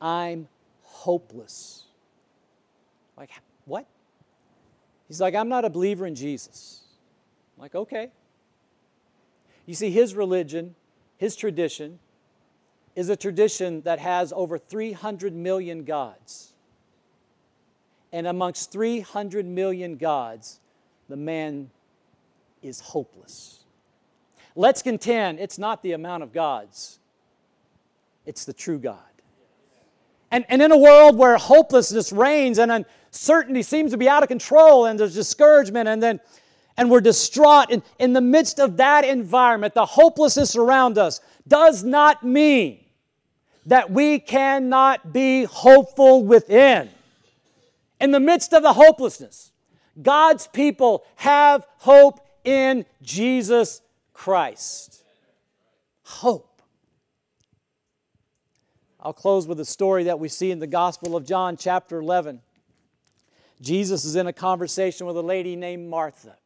I'm 0.00 0.48
hopeless. 0.82 1.84
Like, 3.16 3.30
what? 3.64 3.86
He's 5.08 5.20
like, 5.20 5.34
I'm 5.34 5.48
not 5.48 5.64
a 5.64 5.70
believer 5.70 6.06
in 6.06 6.14
Jesus. 6.14 6.80
I'm 7.56 7.62
like, 7.62 7.74
okay. 7.74 8.10
You 9.66 9.74
see, 9.74 9.90
his 9.90 10.14
religion, 10.14 10.74
his 11.18 11.36
tradition, 11.36 11.98
is 12.96 13.08
a 13.08 13.16
tradition 13.16 13.82
that 13.82 13.98
has 13.98 14.32
over 14.34 14.58
300 14.58 15.34
million 15.34 15.84
gods. 15.84 16.52
And 18.12 18.26
amongst 18.26 18.72
300 18.72 19.46
million 19.46 19.96
gods, 19.96 20.60
the 21.08 21.16
man 21.16 21.70
is 22.62 22.80
hopeless. 22.80 23.64
Let's 24.54 24.82
contend 24.82 25.40
it's 25.40 25.58
not 25.58 25.82
the 25.82 25.92
amount 25.92 26.22
of 26.22 26.32
gods, 26.32 26.98
it's 28.26 28.44
the 28.44 28.52
true 28.52 28.78
God. 28.78 28.98
And, 30.30 30.46
and 30.48 30.62
in 30.62 30.72
a 30.72 30.78
world 30.78 31.16
where 31.16 31.36
hopelessness 31.36 32.12
reigns 32.12 32.58
and 32.58 32.86
certainty 33.12 33.62
seems 33.62 33.92
to 33.92 33.96
be 33.96 34.08
out 34.08 34.22
of 34.22 34.28
control 34.28 34.86
and 34.86 34.98
there's 34.98 35.14
discouragement 35.14 35.88
and 35.88 36.02
then 36.02 36.20
and 36.76 36.90
we're 36.90 37.02
distraught 37.02 37.70
in, 37.70 37.82
in 37.98 38.14
the 38.14 38.22
midst 38.22 38.58
of 38.58 38.78
that 38.78 39.04
environment. 39.04 39.74
The 39.74 39.84
hopelessness 39.84 40.56
around 40.56 40.96
us 40.96 41.20
does 41.46 41.84
not 41.84 42.24
mean 42.24 42.80
that 43.66 43.90
we 43.90 44.18
cannot 44.18 45.12
be 45.12 45.44
hopeful 45.44 46.24
within. 46.24 46.88
In 48.00 48.10
the 48.10 48.20
midst 48.20 48.52
of 48.52 48.62
the 48.62 48.72
hopelessness 48.72 49.50
god's 50.00 50.46
people 50.46 51.04
have 51.16 51.66
hope 51.78 52.26
in 52.44 52.86
jesus 53.02 53.82
christ. 54.14 55.04
Hope. 56.04 56.62
I'll 59.00 59.12
close 59.12 59.46
with 59.46 59.58
a 59.60 59.64
story 59.64 60.04
that 60.04 60.20
we 60.20 60.28
see 60.28 60.50
in 60.50 60.60
the 60.60 60.66
Gospel 60.66 61.16
of 61.16 61.26
John, 61.26 61.56
chapter 61.56 61.98
11. 61.98 62.40
Jesus 63.62 64.04
is 64.04 64.16
in 64.16 64.26
a 64.26 64.32
conversation 64.32 65.06
with 65.06 65.16
a 65.16 65.22
lady 65.22 65.56
named 65.56 65.88
Martha. 65.88 66.36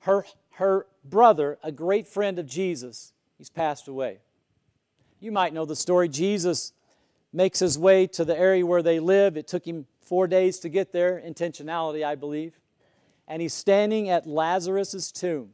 Her, 0.00 0.26
her 0.52 0.86
brother, 1.04 1.58
a 1.62 1.72
great 1.72 2.08
friend 2.08 2.38
of 2.38 2.46
Jesus, 2.46 3.12
he's 3.38 3.48
passed 3.48 3.88
away. 3.88 4.18
You 5.20 5.32
might 5.32 5.54
know 5.54 5.64
the 5.64 5.76
story. 5.76 6.08
Jesus 6.08 6.72
makes 7.32 7.60
his 7.60 7.78
way 7.78 8.06
to 8.08 8.24
the 8.24 8.36
area 8.36 8.66
where 8.66 8.82
they 8.82 8.98
live. 9.00 9.36
It 9.36 9.46
took 9.46 9.64
him 9.64 9.86
four 10.00 10.26
days 10.26 10.58
to 10.60 10.68
get 10.68 10.92
there, 10.92 11.22
intentionality, 11.24 12.04
I 12.04 12.14
believe. 12.14 12.58
And 13.28 13.40
he's 13.42 13.54
standing 13.54 14.08
at 14.08 14.26
Lazarus' 14.26 15.12
tomb. 15.12 15.50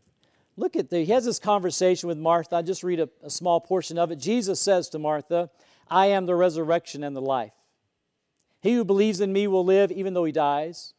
Look 0.56 0.76
at 0.76 0.88
the, 0.88 1.04
he 1.04 1.12
has 1.12 1.24
this 1.24 1.40
conversation 1.40 2.08
with 2.08 2.16
Martha. 2.18 2.56
I 2.56 2.62
just 2.62 2.84
read 2.84 3.00
a, 3.00 3.08
a 3.22 3.30
small 3.30 3.60
portion 3.60 3.98
of 3.98 4.10
it. 4.12 4.16
Jesus 4.16 4.60
says 4.60 4.88
to 4.90 4.98
Martha, 4.98 5.50
I 5.90 6.06
am 6.06 6.26
the 6.26 6.34
resurrection 6.34 7.02
and 7.02 7.16
the 7.16 7.20
life. 7.20 7.52
He 8.64 8.72
who 8.72 8.84
believes 8.86 9.20
in 9.20 9.30
me 9.30 9.46
will 9.46 9.62
live 9.62 9.92
even 9.92 10.14
though 10.14 10.24
he 10.24 10.32
dies. 10.32 10.94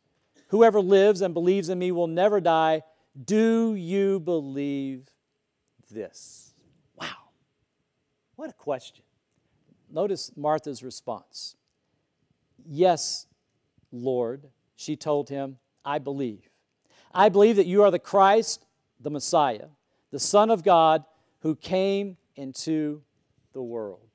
Whoever 0.50 0.80
lives 0.80 1.22
and 1.22 1.34
believes 1.34 1.68
in 1.68 1.80
me 1.80 1.92
will 1.92 2.06
never 2.06 2.40
die. 2.40 2.84
Do 3.20 3.74
you 3.74 4.20
believe 4.20 5.10
this? 5.90 6.54
Wow. 6.96 7.08
What 8.36 8.52
a 8.52 8.54
question. 8.54 9.04
Notice 9.92 10.32
Martha's 10.36 10.84
response. 10.84 11.56
Yes, 12.68 13.26
Lord, 13.92 14.44
she 14.76 14.96
told 14.96 15.30
him, 15.30 15.58
I 15.84 15.98
believe. 15.98 16.48
I 17.16 17.30
believe 17.30 17.56
that 17.56 17.66
you 17.66 17.82
are 17.82 17.90
the 17.90 17.98
Christ, 17.98 18.64
the 19.00 19.10
Messiah, 19.10 19.70
the 20.12 20.20
Son 20.20 20.52
of 20.52 20.64
God 20.64 21.04
who 21.40 21.56
came 21.56 22.18
into 22.36 23.02
the 23.54 23.64
world. 23.64 24.08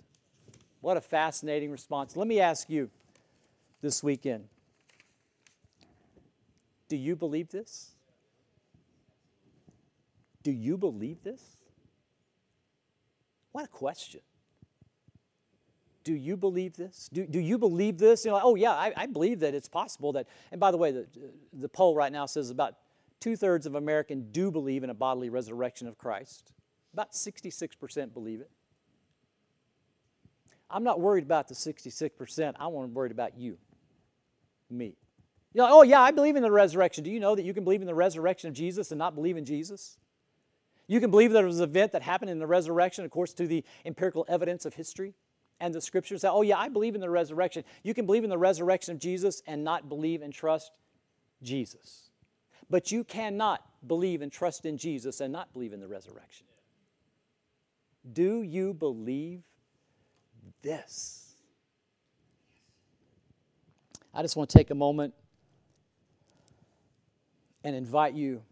What 0.83 0.97
a 0.97 1.01
fascinating 1.01 1.73
response. 1.73 2.17
Let 2.17 2.29
me 2.29 2.39
ask 2.39 2.71
you 2.71 2.91
this 3.81 4.03
weekend 4.03 4.49
do 6.89 6.97
you 6.97 7.15
believe 7.15 7.51
this? 7.51 7.93
Do 10.43 10.51
you 10.51 10.77
believe 10.77 11.23
this? 11.23 11.57
What 13.53 13.65
a 13.65 13.69
question. 13.69 14.21
Do 16.03 16.15
you 16.15 16.37
believe 16.37 16.77
this? 16.77 17.09
Do, 17.13 17.27
do 17.27 17.39
you 17.39 17.59
believe 17.59 17.99
this? 17.99 18.25
You 18.25 18.33
know, 18.33 18.41
oh, 18.43 18.55
yeah, 18.57 18.73
I, 18.73 18.93
I 18.97 19.07
believe 19.07 19.41
that 19.41 19.55
it's 19.55 19.69
possible 19.69 20.13
that. 20.15 20.27
And 20.51 20.59
by 20.59 20.73
the 20.73 20.79
way, 20.79 20.91
the, 20.91 21.07
the 21.53 21.69
poll 21.69 21.95
right 21.95 22.11
now 22.11 22.27
says 22.27 22.51
about 22.51 22.75
two 23.21 23.37
thirds 23.37 23.67
of 23.67 23.77
Americans 23.77 24.25
do 24.33 24.51
believe 24.51 24.83
in 24.83 24.91
a 24.91 24.95
bodily 24.95 25.31
resurrection 25.31 25.87
of 25.87 25.97
Christ. 25.97 26.53
About 26.93 27.13
66% 27.13 28.13
believe 28.13 28.41
it. 28.41 28.51
I'm 30.71 30.85
not 30.85 31.01
worried 31.01 31.25
about 31.25 31.49
the 31.49 31.55
66%. 31.55 32.55
I 32.59 32.67
want 32.69 32.89
to 32.89 32.95
worried 32.95 33.13
about 33.13 33.37
you, 33.37 33.59
me. 34.71 34.97
You 35.53 35.63
know, 35.63 35.69
oh, 35.71 35.83
yeah, 35.83 36.01
I 36.01 36.13
believe 36.13 36.37
in 36.37 36.43
the 36.43 36.51
resurrection. 36.51 37.03
Do 37.03 37.11
you 37.11 37.21
know 37.21 37.35
that 37.35 37.45
you 37.45 37.53
can 37.53 37.65
believe 37.65 37.81
in 37.81 37.87
the 37.87 37.95
resurrection 37.95 38.49
of 38.49 38.55
Jesus 38.55 38.93
and 38.93 38.99
not 38.99 39.15
believe 39.15 39.37
in 39.37 39.45
Jesus? 39.45 39.99
You 40.87 41.01
can 41.01 41.11
believe 41.11 41.33
that 41.33 41.43
it 41.43 41.47
was 41.47 41.61
an 41.61 41.69
event 41.69 41.93
that 41.93 42.03
happened 42.03 42.31
in 42.31 42.39
the 42.39 42.47
resurrection, 42.47 43.05
of 43.05 43.11
course, 43.11 43.33
to 43.35 43.47
the 43.47 43.65
empirical 43.85 44.25
evidence 44.29 44.65
of 44.65 44.75
history 44.75 45.15
and 45.59 45.75
the 45.75 45.81
scriptures. 45.81 46.23
That, 46.23 46.33
oh, 46.33 46.43
yeah, 46.43 46.59
I 46.59 46.69
believe 46.69 46.95
in 46.95 47.01
the 47.01 47.11
resurrection. 47.11 47.65
You 47.83 47.95
can 47.95 48.07
believe 48.07 48.25
in 48.25 48.31
the 48.31 48.39
resurrection 48.39 48.95
of 48.95 49.01
Jesus 49.01 49.43
and 49.47 49.65
not 49.65 49.89
believe 49.89 50.23
and 50.23 50.33
trust 50.33 50.73
Jesus. 51.43 52.11
But 52.69 52.93
you 52.93 53.03
cannot 53.03 53.65
believe 53.87 54.23
and 54.23 54.31
trust 54.31 54.65
in 54.65 54.79
Jesus 54.79 55.21
and 55.21 55.33
not 55.33 55.53
believe 55.53 55.73
in 55.73 55.81
the 55.81 55.89
resurrection. 55.89 56.47
Do 58.13 58.43
you 58.43 58.73
believe 58.73 59.43
this? 60.63 61.30
I 64.13 64.23
just 64.23 64.37
want 64.37 64.51
to 64.51 64.59
take 64.59 64.71
a 64.71 64.75
moment 64.75 65.15
and 67.63 67.77
invite 67.77 68.15
you, 68.15 68.43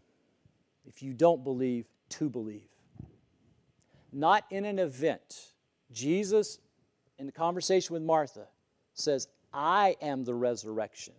if 0.85 1.03
you 1.03 1.13
don't 1.13 1.43
believe, 1.43 1.85
to 2.09 2.29
believe. 2.29 2.69
Not 4.11 4.45
in 4.49 4.65
an 4.65 4.79
event. 4.79 5.53
Jesus, 5.91 6.59
in 7.17 7.25
the 7.25 7.31
conversation 7.31 7.93
with 7.93 8.03
Martha, 8.03 8.47
says, 8.93 9.27
I 9.53 9.95
am 10.01 10.23
the 10.23 10.33
resurrection, 10.33 11.13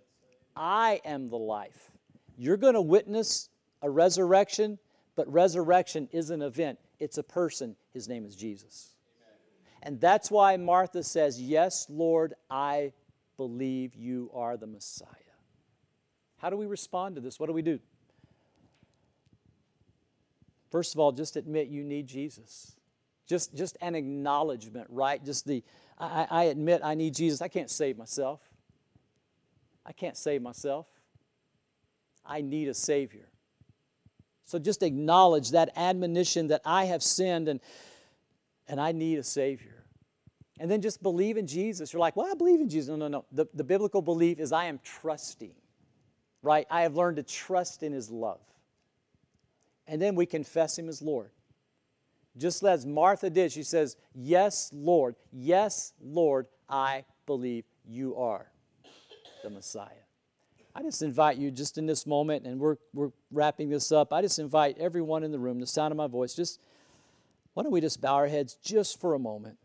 I 0.57 1.01
am 1.05 1.29
the 1.29 1.39
life. 1.39 1.91
You're 2.37 2.57
going 2.57 2.75
to 2.75 2.81
witness 2.81 3.49
a 3.83 3.91
resurrection, 3.91 4.79
but 5.17 5.31
resurrection 5.31 6.09
is 6.13 6.31
an 6.31 6.43
event, 6.43 6.79
it's 6.99 7.19
a 7.19 7.23
person. 7.23 7.77
His 7.93 8.09
name 8.09 8.25
is 8.25 8.37
Jesus. 8.37 8.95
And 9.83 10.01
that's 10.01 10.31
why 10.31 10.57
Martha 10.57 11.03
says, 11.03 11.41
Yes, 11.41 11.87
Lord, 11.89 12.35
I 12.51 12.93
believe 13.41 13.95
you 13.95 14.31
are 14.35 14.59
the 14.59 14.67
Messiah. 14.67 15.09
How 16.37 16.51
do 16.51 16.59
we 16.59 16.67
respond 16.67 17.15
to 17.15 17.23
this? 17.23 17.41
What 17.41 17.47
do 17.47 17.55
we 17.55 17.63
do? 17.63 17.79
First 20.71 20.93
of 20.95 21.01
all, 21.01 21.11
just 21.11 21.37
admit 21.37 21.69
you 21.69 21.83
need 21.83 22.07
Jesus. 22.07 22.77
Just, 23.27 23.57
just 23.57 23.79
an 23.81 23.95
acknowledgement, 23.95 24.89
right? 24.91 25.25
Just 25.25 25.47
the, 25.47 25.65
I, 25.99 26.27
I 26.31 26.45
admit 26.45 26.83
I 26.85 26.95
need 26.95 27.15
Jesus. 27.15 27.41
I 27.41 27.49
can't 27.49 27.71
save 27.71 27.97
myself. 27.97 28.43
I 29.87 29.93
can't 29.93 30.19
save 30.19 30.43
myself. 30.43 30.87
I 32.27 32.43
need 32.43 32.69
a 32.69 32.75
Savior. 32.75 33.31
So 34.45 34.59
just 34.59 34.83
acknowledge 34.83 35.53
that 35.53 35.71
admonition 35.77 36.49
that 36.49 36.61
I 36.67 36.85
have 36.85 37.03
sinned 37.03 37.49
and, 37.49 37.61
and 38.69 38.79
I 38.79 38.93
need 38.93 39.19
a 39.19 39.25
Savior. 39.25 39.80
And 40.61 40.71
then 40.71 40.83
just 40.83 41.03
believe 41.03 41.39
in 41.39 41.47
Jesus. 41.47 41.91
You're 41.91 42.01
like, 42.01 42.17
well, 42.17 42.29
I 42.31 42.35
believe 42.35 42.61
in 42.61 42.69
Jesus. 42.69 42.91
No, 42.91 42.97
no, 42.97 43.09
no. 43.09 43.25
The, 43.33 43.47
the 43.55 43.65
biblical 43.65 44.03
belief 44.03 44.39
is 44.39 44.53
I 44.53 44.67
am 44.67 44.79
trusting, 44.85 45.55
right? 46.43 46.67
I 46.71 46.83
have 46.83 46.95
learned 46.95 47.17
to 47.17 47.23
trust 47.23 47.83
in 47.83 47.95
His 47.95 48.11
love. 48.11 48.43
And 49.89 50.01
then 50.01 50.15
we 50.15 50.27
confess 50.27 50.79
Him 50.79 50.91
as 50.91 51.01
Lord. 51.01 51.31
Just 52.37 52.63
as 52.63 52.85
Martha 52.85 53.31
did, 53.31 53.53
she 53.53 53.63
says, 53.63 53.97
Yes, 54.15 54.71
Lord. 54.75 55.17
Yes, 55.33 55.95
Lord, 55.99 56.47
I 56.69 57.05
believe 57.25 57.65
you 57.89 58.17
are 58.17 58.47
the 59.43 59.49
Messiah. 59.49 59.89
I 60.75 60.83
just 60.83 61.01
invite 61.01 61.39
you, 61.39 61.51
just 61.51 61.79
in 61.79 61.87
this 61.87 62.07
moment, 62.07 62.47
and 62.47 62.61
we're, 62.61 62.77
we're 62.93 63.13
wrapping 63.33 63.71
this 63.71 63.91
up, 63.91 64.13
I 64.13 64.21
just 64.21 64.39
invite 64.39 64.77
everyone 64.79 65.25
in 65.25 65.33
the 65.33 65.39
room, 65.39 65.59
the 65.59 65.67
sound 65.67 65.91
of 65.91 65.97
my 65.97 66.07
voice, 66.07 66.35
just 66.35 66.61
why 67.55 67.63
don't 67.63 67.73
we 67.73 67.81
just 67.81 68.01
bow 68.01 68.15
our 68.15 68.29
heads 68.29 68.59
just 68.63 69.01
for 69.01 69.15
a 69.15 69.19
moment? 69.19 69.57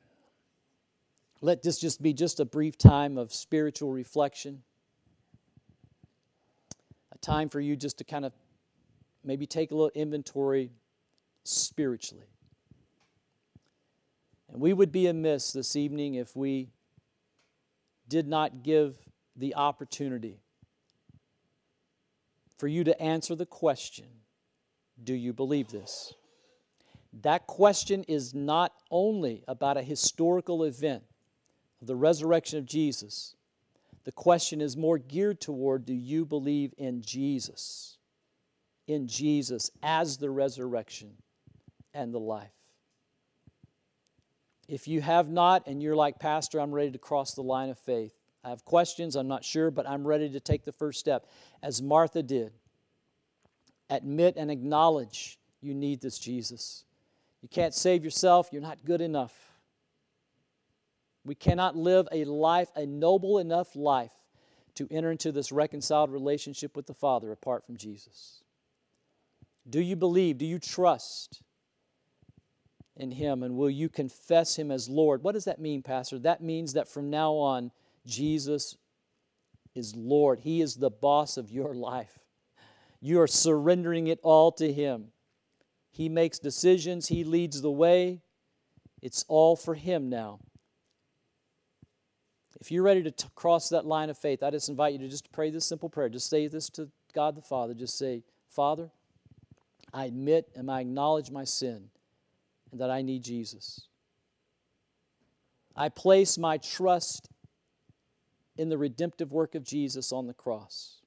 Let 1.45 1.61
this 1.61 1.77
just 1.77 2.01
be 2.01 2.11
just 2.11 2.39
a 2.39 2.45
brief 2.45 2.75
time 2.75 3.19
of 3.19 3.31
spiritual 3.31 3.91
reflection, 3.91 4.63
a 7.11 7.19
time 7.19 7.49
for 7.49 7.59
you 7.59 7.75
just 7.75 7.99
to 7.99 8.03
kind 8.03 8.25
of 8.25 8.33
maybe 9.23 9.45
take 9.45 9.69
a 9.69 9.75
little 9.75 9.91
inventory 9.93 10.71
spiritually. 11.43 12.25
And 14.51 14.59
we 14.59 14.73
would 14.73 14.91
be 14.91 15.05
amiss 15.05 15.51
this 15.51 15.75
evening 15.75 16.15
if 16.15 16.35
we 16.35 16.69
did 18.09 18.27
not 18.27 18.63
give 18.63 18.97
the 19.35 19.53
opportunity 19.53 20.39
for 22.57 22.67
you 22.67 22.83
to 22.85 22.99
answer 22.99 23.35
the 23.35 23.45
question 23.45 24.07
Do 25.03 25.13
you 25.13 25.31
believe 25.31 25.67
this? 25.67 26.15
That 27.21 27.45
question 27.45 28.03
is 28.07 28.33
not 28.33 28.73
only 28.89 29.43
about 29.47 29.77
a 29.77 29.83
historical 29.83 30.63
event 30.63 31.03
of 31.85 31.87
the 31.87 31.95
resurrection 31.95 32.57
of 32.57 32.65
Jesus, 32.65 33.35
the 34.05 34.11
question 34.11 34.59
is 34.59 34.75
more 34.75 34.97
geared 34.97 35.39
toward 35.39 35.85
Do 35.85 35.93
you 35.93 36.25
believe 36.25 36.73
in 36.79 37.03
Jesus? 37.03 37.99
In 38.87 39.07
Jesus 39.07 39.69
as 39.83 40.17
the 40.17 40.31
resurrection 40.31 41.11
and 41.93 42.11
the 42.11 42.19
life. 42.19 42.49
If 44.67 44.87
you 44.87 44.99
have 45.01 45.29
not, 45.29 45.67
and 45.67 45.81
you're 45.83 45.95
like, 45.95 46.17
Pastor, 46.17 46.59
I'm 46.59 46.71
ready 46.71 46.89
to 46.89 46.97
cross 46.97 47.35
the 47.35 47.43
line 47.43 47.69
of 47.69 47.77
faith, 47.77 48.15
I 48.43 48.49
have 48.49 48.65
questions, 48.65 49.15
I'm 49.15 49.27
not 49.27 49.45
sure, 49.45 49.69
but 49.69 49.87
I'm 49.87 50.07
ready 50.07 50.31
to 50.31 50.39
take 50.39 50.65
the 50.65 50.71
first 50.71 50.99
step, 50.99 51.27
as 51.61 51.83
Martha 51.83 52.23
did. 52.23 52.51
Admit 53.91 54.37
and 54.37 54.49
acknowledge 54.49 55.37
you 55.61 55.75
need 55.75 56.01
this 56.01 56.17
Jesus. 56.17 56.83
You 57.43 57.49
can't 57.49 57.75
save 57.75 58.03
yourself, 58.03 58.49
you're 58.51 58.63
not 58.63 58.83
good 58.85 59.01
enough. 59.01 59.44
We 61.25 61.35
cannot 61.35 61.75
live 61.75 62.07
a 62.11 62.23
life, 62.23 62.69
a 62.75 62.85
noble 62.85 63.39
enough 63.39 63.75
life, 63.75 64.13
to 64.75 64.87
enter 64.91 65.11
into 65.11 65.31
this 65.31 65.51
reconciled 65.51 66.11
relationship 66.11 66.75
with 66.75 66.85
the 66.85 66.93
Father 66.93 67.31
apart 67.31 67.65
from 67.65 67.77
Jesus. 67.77 68.43
Do 69.67 69.81
you 69.81 69.95
believe? 69.95 70.37
Do 70.37 70.45
you 70.45 70.59
trust 70.59 71.41
in 72.95 73.11
Him? 73.11 73.41
And 73.41 73.55
will 73.55 73.69
you 73.69 73.89
confess 73.89 74.57
Him 74.57 74.69
as 74.69 74.87
Lord? 74.87 75.23
What 75.23 75.31
does 75.31 75.45
that 75.45 75.59
mean, 75.59 75.81
Pastor? 75.81 76.19
That 76.19 76.41
means 76.41 76.73
that 76.73 76.87
from 76.87 77.09
now 77.09 77.33
on, 77.33 77.71
Jesus 78.05 78.77
is 79.73 79.95
Lord. 79.95 80.41
He 80.41 80.61
is 80.61 80.75
the 80.75 80.91
boss 80.91 81.37
of 81.37 81.49
your 81.49 81.73
life. 81.73 82.19
You 83.01 83.19
are 83.21 83.27
surrendering 83.27 84.07
it 84.07 84.19
all 84.21 84.51
to 84.53 84.71
Him. 84.71 85.07
He 85.89 86.09
makes 86.09 86.37
decisions, 86.37 87.07
He 87.07 87.23
leads 87.23 87.61
the 87.61 87.71
way. 87.71 88.21
It's 89.01 89.25
all 89.27 89.55
for 89.55 89.73
Him 89.73 90.09
now. 90.09 90.39
If 92.65 92.71
you're 92.71 92.81
ready 92.81 93.03
to 93.03 93.11
t- 93.11 93.27
cross 93.35 93.69
that 93.69 93.85
line 93.85 94.09
of 94.09 94.17
faith, 94.17 94.41
I 94.41 94.49
just 94.49 94.69
invite 94.69 94.93
you 94.93 94.97
to 94.97 95.07
just 95.07 95.31
pray 95.31 95.51
this 95.51 95.67
simple 95.67 95.87
prayer. 95.87 96.09
Just 96.09 96.31
say 96.31 96.47
this 96.47 96.67
to 96.71 96.89
God 97.13 97.35
the 97.35 97.43
Father. 97.43 97.75
Just 97.75 97.95
say, 97.95 98.23
Father, 98.49 98.89
I 99.93 100.05
admit 100.05 100.49
and 100.55 100.71
I 100.71 100.81
acknowledge 100.81 101.29
my 101.29 101.43
sin 101.43 101.89
and 102.71 102.81
that 102.81 102.89
I 102.89 103.03
need 103.03 103.21
Jesus. 103.21 103.87
I 105.75 105.89
place 105.89 106.39
my 106.39 106.57
trust 106.57 107.29
in 108.57 108.69
the 108.69 108.79
redemptive 108.79 109.31
work 109.31 109.53
of 109.53 109.63
Jesus 109.63 110.11
on 110.11 110.25
the 110.25 110.33
cross. 110.33 111.01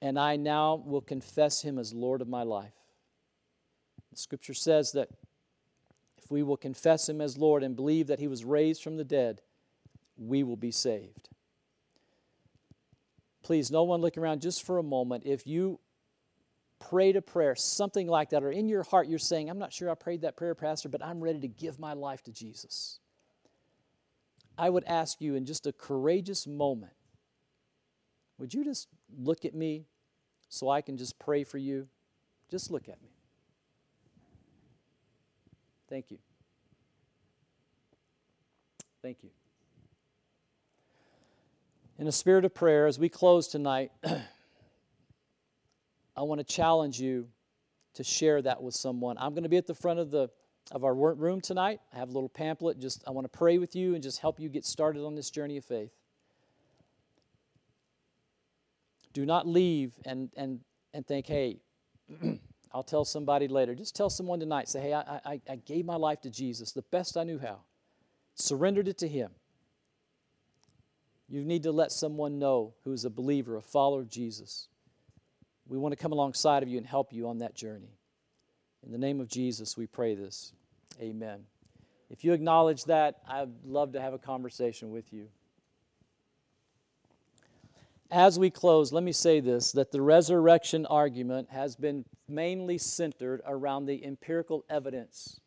And 0.00 0.18
I 0.18 0.36
now 0.36 0.76
will 0.76 1.02
confess 1.02 1.60
him 1.60 1.78
as 1.78 1.92
Lord 1.92 2.22
of 2.22 2.28
my 2.28 2.42
life. 2.42 2.72
The 4.12 4.16
scripture 4.16 4.54
says 4.54 4.92
that 4.92 5.10
if 6.24 6.30
we 6.30 6.42
will 6.42 6.56
confess 6.56 7.08
him 7.08 7.20
as 7.20 7.36
Lord 7.36 7.62
and 7.62 7.76
believe 7.76 8.06
that 8.06 8.18
he 8.18 8.28
was 8.28 8.44
raised 8.44 8.82
from 8.82 8.96
the 8.96 9.04
dead, 9.04 9.42
we 10.16 10.42
will 10.42 10.56
be 10.56 10.70
saved. 10.70 11.28
Please, 13.42 13.70
no 13.70 13.82
one 13.82 14.00
look 14.00 14.16
around 14.16 14.40
just 14.40 14.64
for 14.64 14.78
a 14.78 14.82
moment. 14.82 15.24
If 15.26 15.46
you 15.46 15.80
prayed 16.80 17.16
a 17.16 17.22
prayer, 17.22 17.54
something 17.54 18.06
like 18.06 18.30
that, 18.30 18.42
or 18.42 18.50
in 18.50 18.68
your 18.68 18.84
heart 18.84 19.06
you're 19.06 19.18
saying, 19.18 19.50
I'm 19.50 19.58
not 19.58 19.72
sure 19.72 19.90
I 19.90 19.94
prayed 19.94 20.22
that 20.22 20.36
prayer, 20.36 20.54
Pastor, 20.54 20.88
but 20.88 21.04
I'm 21.04 21.22
ready 21.22 21.40
to 21.40 21.48
give 21.48 21.78
my 21.78 21.92
life 21.92 22.22
to 22.22 22.32
Jesus. 22.32 23.00
I 24.56 24.70
would 24.70 24.84
ask 24.84 25.20
you 25.20 25.34
in 25.34 25.44
just 25.44 25.66
a 25.66 25.72
courageous 25.72 26.46
moment, 26.46 26.92
would 28.38 28.54
you 28.54 28.64
just 28.64 28.88
look 29.14 29.44
at 29.44 29.54
me 29.54 29.86
so 30.48 30.70
I 30.70 30.80
can 30.80 30.96
just 30.96 31.18
pray 31.18 31.44
for 31.44 31.58
you? 31.58 31.88
Just 32.50 32.70
look 32.70 32.88
at 32.88 33.02
me. 33.02 33.13
Thank 35.94 36.10
you. 36.10 36.18
Thank 39.00 39.18
you. 39.22 39.30
In 42.00 42.08
a 42.08 42.10
spirit 42.10 42.44
of 42.44 42.52
prayer, 42.52 42.88
as 42.88 42.98
we 42.98 43.08
close 43.08 43.46
tonight, 43.46 43.92
I 44.04 44.24
want 46.16 46.40
to 46.40 46.44
challenge 46.44 47.00
you 47.00 47.28
to 47.94 48.02
share 48.02 48.42
that 48.42 48.60
with 48.60 48.74
someone. 48.74 49.18
I'm 49.18 49.34
going 49.34 49.44
to 49.44 49.48
be 49.48 49.56
at 49.56 49.68
the 49.68 49.74
front 49.74 50.00
of 50.00 50.10
the 50.10 50.30
of 50.72 50.82
our 50.82 50.96
room 50.96 51.40
tonight. 51.40 51.78
I 51.92 51.98
have 51.98 52.08
a 52.08 52.12
little 52.12 52.28
pamphlet. 52.28 52.80
Just 52.80 53.04
I 53.06 53.12
want 53.12 53.26
to 53.26 53.38
pray 53.38 53.58
with 53.58 53.76
you 53.76 53.94
and 53.94 54.02
just 54.02 54.18
help 54.18 54.40
you 54.40 54.48
get 54.48 54.64
started 54.64 55.04
on 55.04 55.14
this 55.14 55.30
journey 55.30 55.58
of 55.58 55.64
faith. 55.64 55.92
Do 59.12 59.24
not 59.24 59.46
leave 59.46 59.92
and 60.04 60.28
and 60.36 60.58
and 60.92 61.06
think, 61.06 61.28
hey, 61.28 61.60
I'll 62.74 62.82
tell 62.82 63.04
somebody 63.04 63.46
later. 63.46 63.72
Just 63.76 63.94
tell 63.94 64.10
someone 64.10 64.40
tonight. 64.40 64.68
Say, 64.68 64.80
hey, 64.80 64.92
I, 64.92 65.20
I, 65.24 65.40
I 65.48 65.56
gave 65.56 65.84
my 65.84 65.94
life 65.94 66.20
to 66.22 66.30
Jesus 66.30 66.72
the 66.72 66.82
best 66.82 67.16
I 67.16 67.22
knew 67.22 67.38
how. 67.38 67.60
Surrendered 68.34 68.88
it 68.88 68.98
to 68.98 69.08
Him. 69.08 69.30
You 71.28 71.44
need 71.44 71.62
to 71.62 71.72
let 71.72 71.92
someone 71.92 72.40
know 72.40 72.74
who 72.82 72.92
is 72.92 73.04
a 73.04 73.10
believer, 73.10 73.56
a 73.56 73.62
follower 73.62 74.00
of 74.00 74.10
Jesus. 74.10 74.66
We 75.68 75.78
want 75.78 75.92
to 75.92 75.96
come 75.96 76.10
alongside 76.10 76.64
of 76.64 76.68
you 76.68 76.76
and 76.76 76.86
help 76.86 77.12
you 77.12 77.28
on 77.28 77.38
that 77.38 77.54
journey. 77.54 77.96
In 78.84 78.90
the 78.90 78.98
name 78.98 79.20
of 79.20 79.28
Jesus, 79.28 79.76
we 79.76 79.86
pray 79.86 80.16
this. 80.16 80.52
Amen. 81.00 81.44
If 82.10 82.24
you 82.24 82.32
acknowledge 82.32 82.84
that, 82.84 83.20
I'd 83.28 83.50
love 83.64 83.92
to 83.92 84.00
have 84.00 84.12
a 84.12 84.18
conversation 84.18 84.90
with 84.90 85.12
you. 85.12 85.28
As 88.10 88.38
we 88.38 88.50
close, 88.50 88.92
let 88.92 89.02
me 89.02 89.12
say 89.12 89.40
this 89.40 89.72
that 89.72 89.92
the 89.92 90.02
resurrection 90.02 90.86
argument 90.86 91.50
has 91.50 91.76
been 91.76 92.04
mainly 92.28 92.78
centered 92.78 93.42
around 93.46 93.86
the 93.86 94.04
empirical 94.04 94.64
evidence 94.68 95.40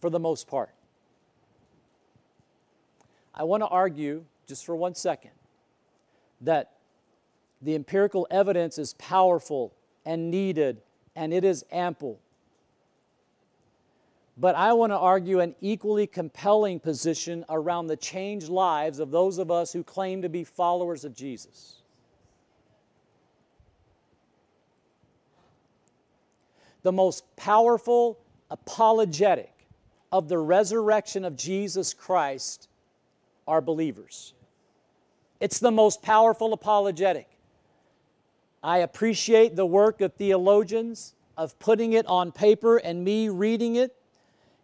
for 0.00 0.10
the 0.10 0.18
most 0.18 0.46
part. 0.46 0.70
I 3.34 3.44
want 3.44 3.62
to 3.62 3.68
argue, 3.68 4.24
just 4.46 4.64
for 4.64 4.76
one 4.76 4.94
second, 4.94 5.30
that 6.40 6.72
the 7.62 7.74
empirical 7.74 8.26
evidence 8.30 8.78
is 8.78 8.94
powerful 8.94 9.72
and 10.04 10.30
needed, 10.30 10.82
and 11.16 11.32
it 11.32 11.44
is 11.44 11.64
ample. 11.70 12.20
But 14.36 14.54
I 14.54 14.72
want 14.72 14.92
to 14.92 14.98
argue 14.98 15.40
an 15.40 15.56
equally 15.60 16.06
compelling 16.06 16.78
position 16.78 17.44
around 17.48 17.88
the 17.88 17.96
changed 17.96 18.48
lives 18.48 19.00
of 19.00 19.10
those 19.10 19.38
of 19.38 19.50
us 19.50 19.72
who 19.72 19.82
claim 19.82 20.22
to 20.22 20.28
be 20.28 20.44
followers 20.44 21.04
of 21.04 21.14
Jesus. 21.14 21.77
The 26.82 26.92
most 26.92 27.24
powerful 27.36 28.18
apologetic 28.50 29.52
of 30.10 30.28
the 30.28 30.38
resurrection 30.38 31.24
of 31.24 31.36
Jesus 31.36 31.92
Christ 31.92 32.68
are 33.46 33.60
believers. 33.60 34.32
It's 35.40 35.58
the 35.58 35.70
most 35.70 36.02
powerful 36.02 36.52
apologetic. 36.52 37.28
I 38.62 38.78
appreciate 38.78 39.54
the 39.54 39.66
work 39.66 40.00
of 40.00 40.14
theologians 40.14 41.14
of 41.36 41.58
putting 41.58 41.92
it 41.92 42.06
on 42.06 42.32
paper 42.32 42.78
and 42.78 43.04
me 43.04 43.28
reading 43.28 43.76
it 43.76 43.94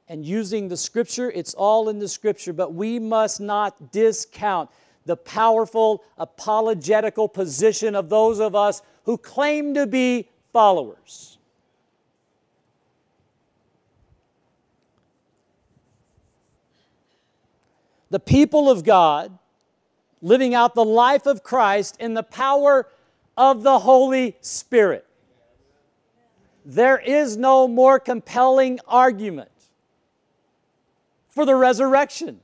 and 0.09 0.27
using 0.27 0.69
the 0.69 0.77
scripture. 0.77 1.31
It's 1.31 1.55
all 1.55 1.89
in 1.89 1.99
the 1.99 2.09
scripture, 2.09 2.53
but 2.53 2.75
we 2.75 2.99
must 2.99 3.41
not 3.41 3.93
discount 3.93 4.71
the 5.07 5.17
powerful 5.17 6.03
apologetical 6.19 7.29
position 7.29 7.95
of 7.95 8.09
those 8.09 8.41
of 8.41 8.55
us 8.55 8.83
who 9.05 9.17
claim 9.19 9.75
to 9.75 9.87
be 9.87 10.29
followers. 10.53 11.34
The 18.11 18.21
people 18.21 18.71
of 18.71 18.85
God 18.85 19.39
living 20.23 20.55
out 20.55 20.75
the 20.75 20.85
life 20.85 21.27
of 21.27 21.43
Christ 21.43 21.97
in 22.01 22.15
the 22.15 22.23
power 22.23 22.89
of 23.37 23.63
the 23.63 23.81
Holy 23.81 24.37
Spirit. 24.41 25.07
There 26.65 26.99
is 26.99 27.37
no 27.37 27.69
more 27.69 27.99
compelling 28.01 28.81
argument 28.89 29.51
for 31.29 31.45
the 31.45 31.55
resurrection 31.55 32.41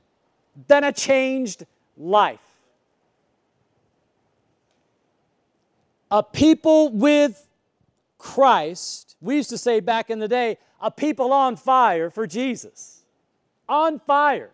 than 0.67 0.83
a 0.83 0.91
changed 0.91 1.65
life. 1.97 2.39
A 6.11 6.21
people 6.21 6.89
with 6.89 7.47
Christ, 8.17 9.15
we 9.21 9.37
used 9.37 9.49
to 9.49 9.57
say 9.57 9.79
back 9.79 10.09
in 10.09 10.19
the 10.19 10.27
day, 10.27 10.57
a 10.79 10.91
people 10.91 11.31
on 11.31 11.55
fire 11.55 12.09
for 12.09 12.27
Jesus. 12.27 13.03
On 13.69 13.97
fire, 13.97 14.51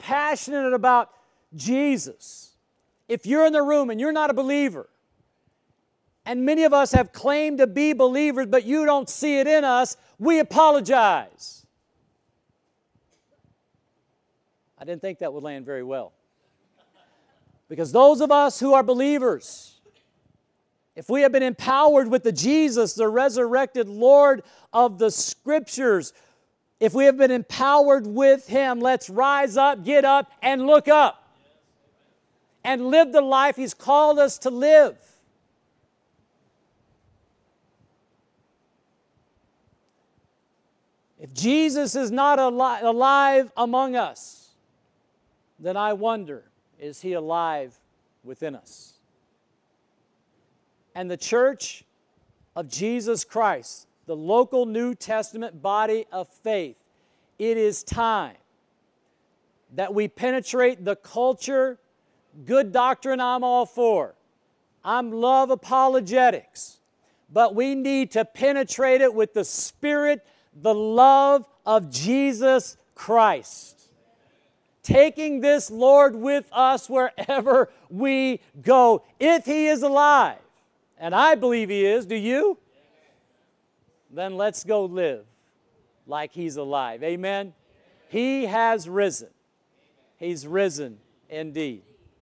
passionate 0.00 0.72
about 0.72 1.10
Jesus. 1.54 2.56
If 3.06 3.26
you're 3.26 3.46
in 3.46 3.52
the 3.52 3.62
room 3.62 3.90
and 3.90 4.00
you're 4.00 4.12
not 4.12 4.30
a 4.30 4.34
believer, 4.34 4.88
and 6.26 6.44
many 6.44 6.64
of 6.64 6.72
us 6.72 6.92
have 6.92 7.12
claimed 7.12 7.58
to 7.58 7.66
be 7.66 7.92
believers, 7.92 8.46
but 8.46 8.64
you 8.64 8.84
don't 8.84 9.08
see 9.08 9.38
it 9.38 9.46
in 9.46 9.64
us, 9.64 9.96
we 10.18 10.38
apologize. 10.38 11.66
I 14.78 14.84
didn't 14.84 15.02
think 15.02 15.18
that 15.18 15.32
would 15.32 15.42
land 15.42 15.66
very 15.66 15.82
well. 15.82 16.12
Because 17.68 17.92
those 17.92 18.20
of 18.20 18.32
us 18.32 18.58
who 18.58 18.74
are 18.74 18.82
believers, 18.82 19.80
if 20.96 21.08
we 21.08 21.22
have 21.22 21.32
been 21.32 21.42
empowered 21.42 22.08
with 22.08 22.24
the 22.24 22.32
Jesus, 22.32 22.94
the 22.94 23.08
resurrected 23.08 23.88
Lord 23.88 24.42
of 24.72 24.98
the 24.98 25.10
Scriptures, 25.10 26.12
if 26.80 26.94
we 26.94 27.04
have 27.04 27.16
been 27.16 27.30
empowered 27.30 28.06
with 28.06 28.48
Him, 28.48 28.80
let's 28.80 29.08
rise 29.08 29.56
up, 29.56 29.84
get 29.84 30.04
up, 30.04 30.32
and 30.42 30.66
look 30.66 30.88
up 30.88 31.30
and 32.64 32.86
live 32.86 33.12
the 33.12 33.20
life 33.20 33.56
He's 33.56 33.74
called 33.74 34.18
us 34.18 34.38
to 34.38 34.50
live. 34.50 34.96
If 41.20 41.34
Jesus 41.34 41.94
is 41.94 42.10
not 42.10 42.38
alive 42.38 43.52
among 43.54 43.94
us, 43.94 44.48
then 45.58 45.76
I 45.76 45.92
wonder 45.92 46.44
is 46.78 47.02
he 47.02 47.12
alive 47.12 47.78
within 48.24 48.56
us? 48.56 48.94
And 50.94 51.10
the 51.10 51.18
church 51.18 51.84
of 52.56 52.68
Jesus 52.68 53.22
Christ, 53.22 53.86
the 54.10 54.16
local 54.16 54.66
New 54.66 54.92
Testament 54.92 55.62
body 55.62 56.04
of 56.10 56.26
faith, 56.26 56.74
it 57.38 57.56
is 57.56 57.84
time 57.84 58.34
that 59.76 59.94
we 59.94 60.08
penetrate 60.08 60.84
the 60.84 60.96
culture. 60.96 61.78
Good 62.44 62.72
doctrine, 62.72 63.20
I'm 63.20 63.44
all 63.44 63.66
for. 63.66 64.16
I'm 64.84 65.12
love 65.12 65.50
apologetics. 65.50 66.80
But 67.32 67.54
we 67.54 67.76
need 67.76 68.10
to 68.10 68.24
penetrate 68.24 69.00
it 69.00 69.14
with 69.14 69.32
the 69.32 69.44
spirit, 69.44 70.26
the 70.60 70.74
love 70.74 71.44
of 71.64 71.88
Jesus 71.88 72.76
Christ 72.96 73.76
taking 74.82 75.40
this 75.40 75.70
Lord 75.70 76.16
with 76.16 76.48
us 76.50 76.90
wherever 76.90 77.70
we 77.88 78.40
go, 78.60 79.04
if 79.20 79.44
He 79.44 79.68
is 79.68 79.84
alive. 79.84 80.38
And 80.98 81.14
I 81.14 81.36
believe 81.36 81.68
He 81.68 81.86
is. 81.86 82.06
Do 82.06 82.16
you? 82.16 82.58
Then 84.12 84.36
let's 84.36 84.64
go 84.64 84.84
live 84.84 85.24
like 86.06 86.32
He's 86.32 86.56
alive. 86.56 87.02
Amen? 87.02 87.54
He 88.08 88.46
has 88.46 88.88
risen. 88.88 89.28
He's 90.16 90.46
risen 90.46 90.98
indeed. 91.28 91.82